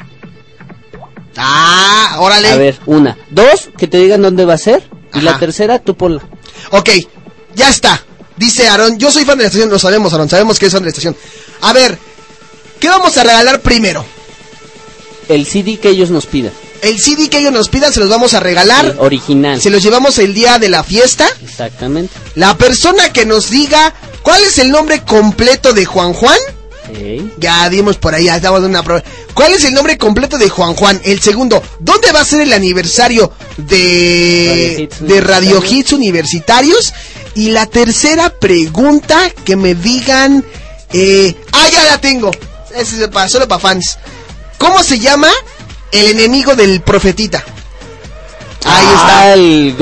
[1.38, 2.50] Ah, órale.
[2.50, 3.16] A ver, una.
[3.30, 4.90] Dos, que te digan dónde va a ser.
[5.14, 5.32] Y Ajá.
[5.32, 6.24] la tercera, tú ponla.
[6.72, 6.90] Ok,
[7.56, 8.04] ya está.
[8.38, 10.82] Dice Aaron, yo soy fan de la estación, lo sabemos, Aaron, sabemos que es fan
[10.82, 11.16] de la estación.
[11.62, 11.98] A ver,
[12.80, 14.04] ¿qué vamos a regalar primero?
[15.30, 16.52] El CD que ellos nos pidan.
[16.82, 18.86] El CD que ellos nos pidan se los vamos a regalar.
[18.86, 19.62] El original.
[19.62, 21.28] Se los llevamos el día de la fiesta.
[21.44, 22.14] Exactamente.
[22.36, 23.94] La persona que nos diga
[24.24, 26.38] cuál es el nombre completo de Juan Juan.
[27.38, 29.04] Ya dimos por ahí, ya estamos dando una prueba.
[29.34, 31.00] ¿Cuál es el nombre completo de Juan Juan?
[31.04, 35.64] El segundo, ¿dónde va a ser el aniversario Radio de, Hits de Radio.
[35.64, 36.94] Hits Universitarios?
[37.34, 40.44] Y la tercera pregunta, que me digan...
[40.92, 42.32] Eh, ah, ya la tengo.
[42.76, 43.98] Ese es para, solo para fans.
[44.62, 45.30] ¿Cómo se llama
[45.92, 47.44] el enemigo del profetita?
[48.64, 49.20] Ahí está.
[49.22, 49.76] Ah, el-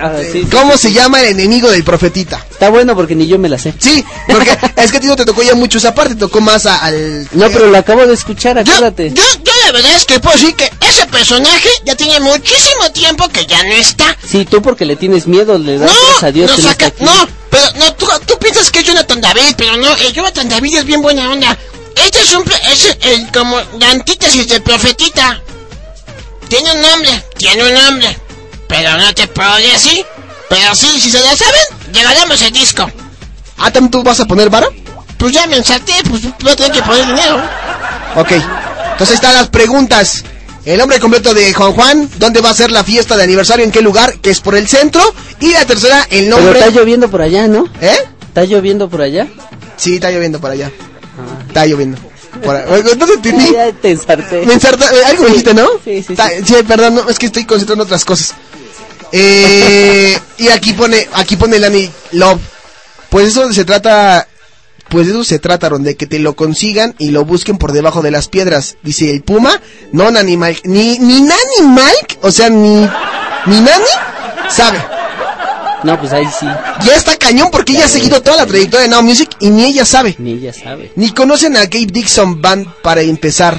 [0.00, 0.12] Ah,
[0.50, 2.44] ¿Cómo se llama el enemigo del profetita?
[2.50, 3.74] Está bueno porque ni yo me la sé.
[3.78, 6.40] Sí, porque es que a ti no te tocó ya mucho esa parte, te tocó
[6.40, 7.28] más a- al...
[7.32, 9.10] No, pero lo acabo de escuchar, acuérdate.
[9.10, 13.28] Yo, yo la verdad es que puedo decir que ese personaje ya tiene muchísimo tiempo
[13.28, 14.16] que ya no está.
[14.26, 16.86] Sí, tú porque le tienes miedo, le das No, gracias a Dios no que saca,
[16.86, 17.12] está no,
[17.50, 20.84] pero no, tú, tú piensas que es Jonathan David, pero no, el Jonathan David es
[20.86, 21.56] bien buena onda.
[21.96, 25.40] Este es un, es el, como la antítesis del profetita.
[26.48, 28.16] Tiene un nombre, tiene un nombre,
[28.68, 30.04] pero no te puedo decir.
[30.48, 32.88] Pero sí, si se la saben, llegaremos el disco.
[33.58, 34.68] Ah, ¿también tú vas a poner vara?
[35.18, 37.40] Pues ya me ensarté, pues voy a tener que poner dinero.
[38.16, 38.32] Ok.
[38.92, 40.22] Entonces están las preguntas.
[40.64, 43.70] El nombre completo de Juan Juan, dónde va a ser la fiesta de aniversario, en
[43.70, 45.02] qué lugar, que es por el centro.
[45.40, 46.58] Y la tercera, el Pero nombre...
[46.58, 47.68] está lloviendo por allá, ¿no?
[47.80, 47.96] ¿Eh?
[48.28, 49.26] ¿Está lloviendo por allá?
[49.76, 50.70] Sí, está lloviendo por allá.
[51.48, 51.98] Está lloviendo.
[53.14, 53.52] Entendí.
[53.52, 54.44] Ya te ensarté.
[54.44, 55.68] Me ensarta- eh, Algo me dijiste, ¿no?
[55.84, 56.22] Sí, sí, sí.
[56.44, 58.34] sí, perdón, no, es que estoy concentrando en otras cosas.
[59.12, 62.40] Eh, y aquí pone, aquí pone Lani Love.
[63.08, 64.26] Pues eso se trata,
[64.88, 68.10] pues eso se trata, de que te lo consigan y lo busquen por debajo de
[68.10, 68.76] las piedras.
[68.82, 69.60] Dice el Puma,
[69.92, 72.80] no Nani Mike, ni, ni Nani Mike, o sea, ni,
[73.46, 73.84] ni Nani,
[74.50, 74.78] sabe.
[75.86, 76.46] No, pues ahí sí.
[76.84, 79.64] Ya está cañón porque ella ha seguido toda la trayectoria de Now Music y ni
[79.64, 80.16] ella sabe.
[80.18, 80.90] Ni ella sabe.
[80.96, 83.56] Ni conocen a Gabe Dixon Band para empezar.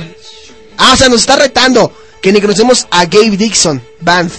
[0.78, 1.92] Ah, o sea, nos está retando
[2.22, 4.32] que ni conocemos a Gabe Dixon Band.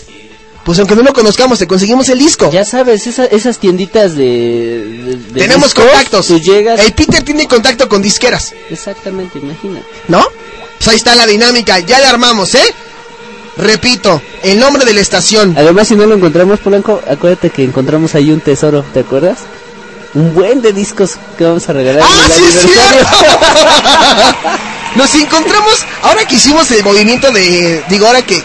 [0.64, 2.50] Pues aunque no lo conozcamos, te conseguimos el disco.
[2.52, 6.26] Ya sabes, esa- esas tienditas de, de- de Tenemos discos, contactos.
[6.26, 6.78] Tú llegas.
[6.80, 9.86] El Peter tiene contacto con disqueras, Exactamente, imagínate.
[10.08, 10.22] ¿no?
[10.76, 12.74] Pues ahí está la dinámica, ya la armamos, ¿eh?
[13.58, 15.54] Repito, el nombre de la estación.
[15.58, 19.38] Además, si no lo encontramos, Polanco, acuérdate que encontramos ahí un tesoro, ¿te acuerdas?
[20.14, 22.02] Un buen de discos que vamos a regalar.
[22.06, 23.06] ¡Ah, en el sí es aniversario.
[23.18, 24.48] cierto!
[24.96, 28.42] Nos encontramos, ahora que hicimos el movimiento de, digo, ahora que,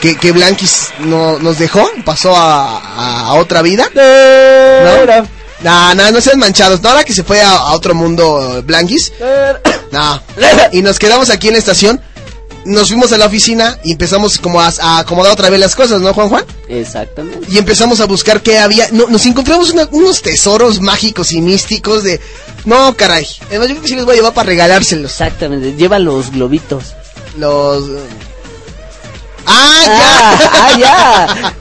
[0.00, 3.88] que, que Blanquis no, nos dejó, pasó a, a- a otra vida.
[3.94, 5.26] ¿No?
[5.62, 6.80] No, no, no sean manchados.
[6.82, 9.12] No, ahora que se fue a, a otro mundo Blanquis.
[9.90, 10.22] No.
[10.72, 12.00] Y nos quedamos aquí en la estación.
[12.64, 16.00] Nos fuimos a la oficina y empezamos como a, a acomodar otra vez las cosas,
[16.00, 16.44] ¿no, Juan Juan?
[16.68, 17.46] Exactamente.
[17.50, 18.86] Y empezamos a buscar qué había.
[18.92, 22.20] No, nos encontramos una- unos tesoros mágicos y místicos de...
[22.64, 23.26] No, caray.
[23.48, 25.10] Además, yo creo que sí les voy a llevar para regalárselos.
[25.10, 26.94] Exactamente, lleva los globitos.
[27.36, 27.84] Los...
[29.46, 31.24] ¡Ah, Ah, ya!
[31.26, 31.54] ah, ya.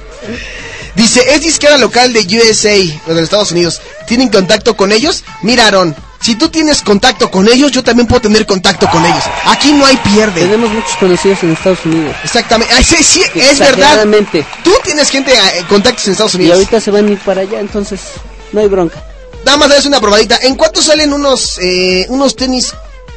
[0.96, 3.82] Dice, es disquera local de USA, de los Estados Unidos.
[4.08, 5.24] ¿Tienen contacto con ellos?
[5.42, 9.24] Mira, Aaron, si tú tienes contacto con ellos, yo también puedo tener contacto con ellos.
[9.46, 10.42] Aquí no hay pierde.
[10.42, 12.16] Tenemos muchos conocidos en Estados Unidos.
[12.24, 12.74] Exactamente.
[12.76, 14.06] Ay, sí, sí, es verdad.
[14.64, 16.56] Tú tienes gente, eh, contactos en Estados Y Unidos.
[16.56, 18.00] ahorita se van a ir para allá, entonces
[18.52, 19.04] no hay bronca.
[19.46, 20.38] Nada más dales una probadita.
[20.44, 22.74] ¿En cuánto salen unos eh, unos tenis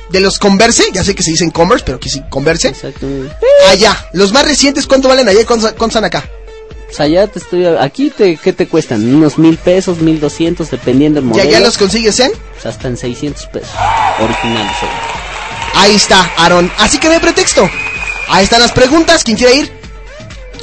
[0.09, 0.85] de los Converse?
[0.93, 2.69] Ya sé que se dicen Converse, pero que sí, Converse.
[2.69, 3.37] Exactamente.
[3.69, 4.09] Allá.
[4.13, 6.25] Los más recientes, ¿cuánto valen allá y cuánto, cuánto están acá?
[6.95, 7.67] O sea, ya te estoy...
[7.67, 9.03] Aquí, te, ¿qué te cuestan?
[9.17, 11.51] Unos mil pesos, mil doscientos, dependiendo del ¿Ya, modelo.
[11.51, 12.31] ya los consigues en?
[12.53, 13.71] Pues hasta en 600 pesos.
[14.21, 14.77] Originales.
[15.75, 16.71] Ahí está, Aaron.
[16.79, 17.69] Así que no hay pretexto.
[18.29, 19.25] Ahí están las preguntas.
[19.25, 19.73] ¿Quién quiere ir?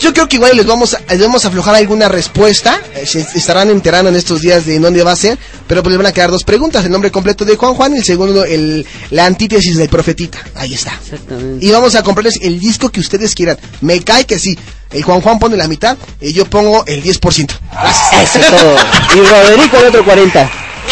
[0.02, 2.82] Yo creo que igual les vamos, a, les vamos a aflojar alguna respuesta.
[2.96, 5.38] Eh, Se estarán enterando en estos días de dónde va a ser.
[5.68, 6.84] Pero pues les van a quedar dos preguntas.
[6.86, 10.40] El nombre completo de Juan Juan y el segundo, el, la antítesis del profetita.
[10.56, 10.98] Ahí está.
[11.04, 11.64] Exactamente.
[11.66, 13.58] Y vamos a comprarles el disco que ustedes quieran.
[13.82, 14.58] Me cae que sí.
[14.92, 17.50] El Juan Juan pone la mitad y yo pongo el 10%.
[17.72, 18.36] Gracias.
[18.36, 18.76] Eso es todo.
[19.16, 20.42] Y Roderico el otro 40.
[20.42, 20.48] Eh,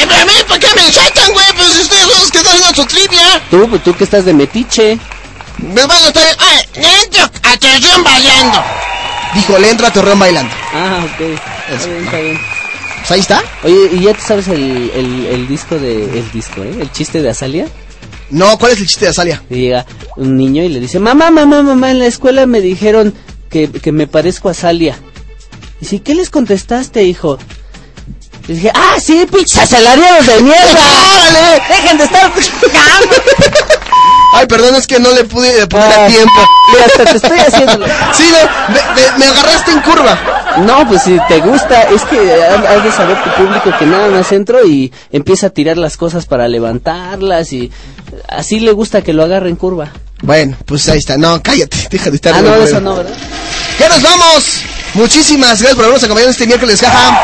[0.07, 1.45] pero a mí, ¿por qué me insultan, güey?
[1.57, 3.41] Pues ustedes son los que están haciendo su trivia.
[3.49, 4.99] Tú, pues tú que estás de metiche.
[5.57, 6.23] Me van a estar...
[6.37, 7.09] ¡Ay,
[7.43, 8.63] atención bailando!
[9.35, 10.53] Dijo, le entro a Torreón bailando.
[10.73, 11.21] Ah, ok.
[11.71, 12.39] Está bien, está bien.
[12.99, 13.43] Pues ahí está.
[13.63, 16.03] Oye, ¿y ya te sabes el, el, el disco de...
[16.19, 16.75] El disco, ¿eh?
[16.79, 17.67] El chiste de Azalia.
[18.31, 19.43] No, ¿cuál es el chiste de Azalia?
[19.49, 19.85] Y llega
[20.17, 23.13] un niño y le dice, mamá, mamá, mamá, en la escuela me dijeron
[23.49, 24.97] que, que me parezco a Azalia.
[25.77, 27.37] Y dice, ¿qué les contestaste, hijo?
[28.47, 30.79] Y dije, ah, sí, pinches asalariados de mierda.
[31.15, 31.61] ¡Órale!
[31.69, 32.31] Dejen de estar
[34.33, 36.07] Ay, perdón, es que no le pude poner a Ah.
[36.07, 36.39] tiempo.
[36.85, 37.85] Hasta te estoy haciendo.
[38.13, 40.17] Sí, no, me, me- me agarraste en curva.
[40.65, 44.07] No, pues si te gusta, es que ha- has de saber tu público que nada
[44.09, 47.71] más entro y empieza a tirar las cosas para levantarlas y
[48.27, 49.89] así le gusta que lo agarre en curva.
[50.21, 51.17] Bueno, pues ahí está.
[51.17, 52.33] No, cállate, deja de estar.
[52.35, 53.13] Ah, no, eso no, ¿verdad?
[53.79, 54.43] ¡Ya nos vamos!
[54.93, 57.21] Muchísimas gracias por habernos acompañado este miércoles, jaja.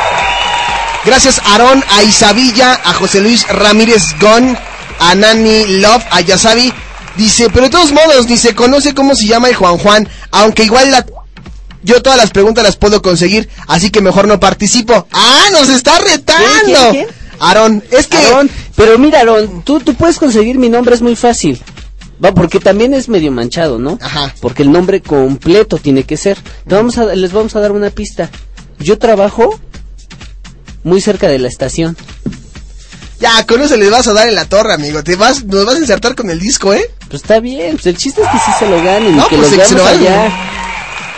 [1.04, 4.58] Gracias a Aarón, a Isabilla, a José Luis Ramírez Gon,
[5.00, 6.74] a Nani Love, a Yasabi.
[7.18, 10.64] Dice, pero de todos modos, ni se conoce cómo se llama el Juan Juan, aunque
[10.64, 11.06] igual la...
[11.84, 15.08] Yo todas las preguntas las puedo conseguir, así que mejor no participo.
[15.12, 17.08] ¡Ah, nos está retando!
[17.40, 18.18] Aarón, es que...
[18.18, 21.62] Aarón, pero mira, Aarón, tú, tú puedes conseguir mi nombre, es muy fácil.
[22.24, 24.00] Va, porque también es medio manchado, ¿no?
[24.02, 24.34] Ajá.
[24.40, 26.38] Porque el nombre completo tiene que ser.
[26.68, 28.30] Te vamos a, les vamos a dar una pista.
[28.80, 29.60] Yo trabajo
[30.84, 31.98] muy cerca de la estación.
[33.26, 35.04] Ya, con eso les vas a dar en la torre, amigo.
[35.04, 36.92] Te vas, nos vas a insertar con el disco, ¿eh?
[37.10, 39.50] Pues está bien, pues el chiste es que sí se lo ganen No, que pues
[39.50, 40.32] los veamos lo allá.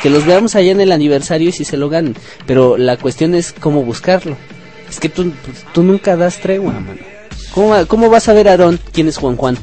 [0.02, 2.16] Que los veamos allá en el aniversario y si se lo ganen.
[2.46, 4.38] Pero la cuestión es cómo buscarlo.
[4.90, 7.02] Es que tú, pues, tú nunca das tregua, mano.
[7.52, 9.58] ¿Cómo, ¿Cómo vas a ver, Aarón, quién es Juan Juan?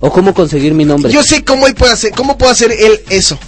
[0.00, 1.12] ¿O cómo conseguir mi nombre?
[1.12, 3.38] Yo sé cómo él puede hacer, cómo puede hacer él eso.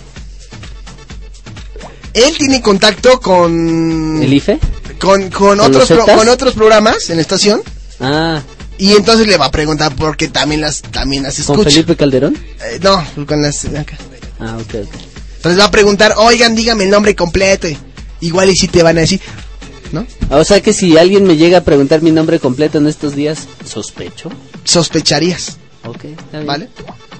[2.14, 4.60] Él tiene contacto con ¿El IFE?
[5.02, 7.60] Con, con ¿Con otros pro- con otros programas en la estación
[8.00, 8.40] Ah,
[8.78, 11.70] y entonces le va a preguntar por qué también las también las ¿con escucha.
[11.70, 12.34] Felipe Calderón?
[12.64, 13.96] Eh, no, con las acá.
[14.40, 14.94] Ah, ok, ok.
[15.36, 17.68] Entonces va a preguntar, "Oigan, dígame el nombre completo."
[18.20, 19.20] Igual y si te van a decir,
[19.92, 20.06] ¿no?
[20.30, 23.40] O sea que si alguien me llega a preguntar mi nombre completo en estos días,
[23.64, 24.30] sospecho.
[24.64, 26.46] Sospecharías, Ok, está bien.
[26.46, 26.68] ¿vale?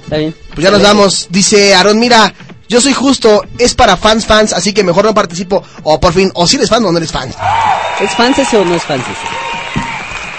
[0.04, 0.34] Está bien.
[0.54, 1.26] Pues ya nos vamos.
[1.30, 2.32] Dice Aaron, mira,
[2.72, 5.62] yo soy justo, es para fans fans, así que mejor no participo.
[5.82, 7.28] O por fin, o si eres fan o no eres fan.
[8.00, 9.82] ¿Es fans ese o no es fans ese?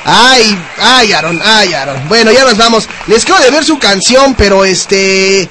[0.03, 2.10] Ay, ay, Aaron, ay, Aaron.
[2.10, 2.89] Bueno, ya nos vamos.
[3.05, 5.47] Les quiero de ver su canción, pero este.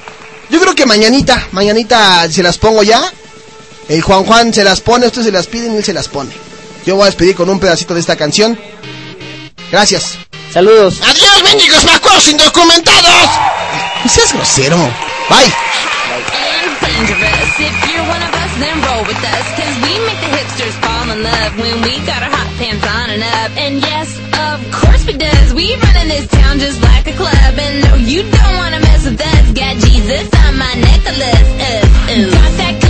[0.49, 3.01] Yo creo que mañanita, mañanita se las pongo ya.
[3.87, 6.31] El Juan Juan se las pone, ustedes se las piden y él se las pone.
[6.85, 8.59] Yo voy a despedir con un pedacito de esta canción.
[9.71, 10.17] Gracias.
[10.53, 10.99] Saludos.
[11.01, 13.29] ¡Adiós, mendigos macuos indocumentados!
[14.03, 14.77] No seas grosero.
[15.29, 15.53] Bye.
[16.83, 17.49] Dangerous.
[17.59, 19.45] If you're one of us, then roll with us.
[19.57, 23.07] Cause we make the hipsters fall in love when we got our hot pants on
[23.15, 23.51] and up.
[23.57, 24.07] And yes,
[24.49, 25.53] of course we does.
[25.53, 27.53] We run in this town just like a club.
[27.57, 29.45] And no, you don't wanna mess with us.
[29.55, 31.49] Got Jesus on my necklace.
[31.59, 32.29] Uh, uh.
[32.35, 32.82] Got that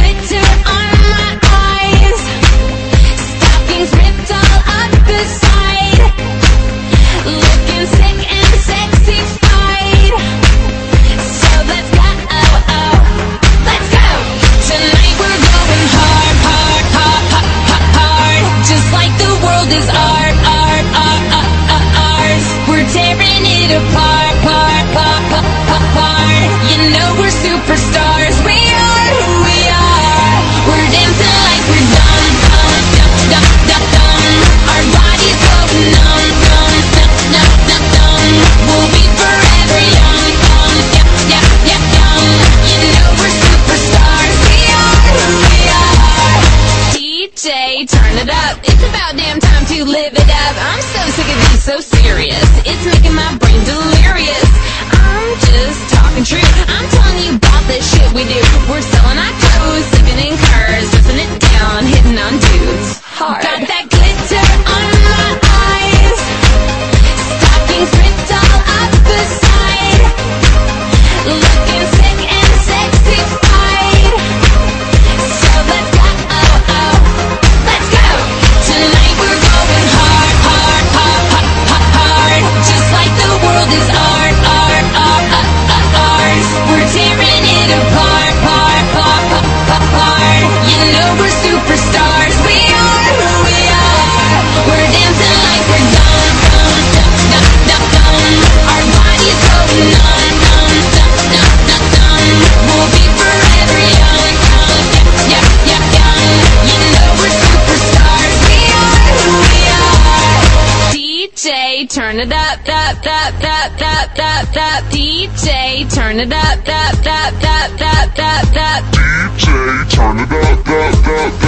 [116.13, 118.83] turn it up, up, up, up, up, up, up.
[118.93, 121.42] DJ, turn it up, up, up,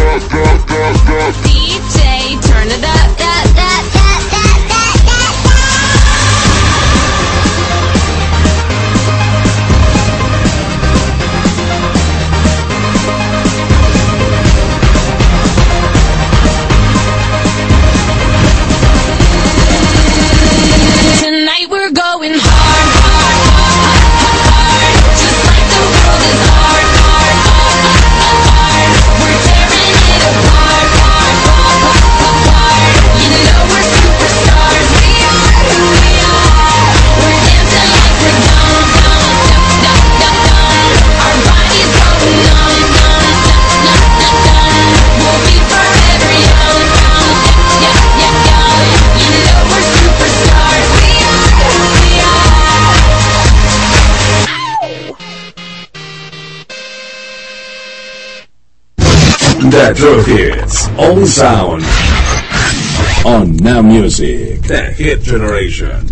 [59.96, 60.90] True Hits.
[60.98, 61.84] All Sound.
[63.26, 64.62] On Now Music.
[64.64, 66.12] The Hit Generation.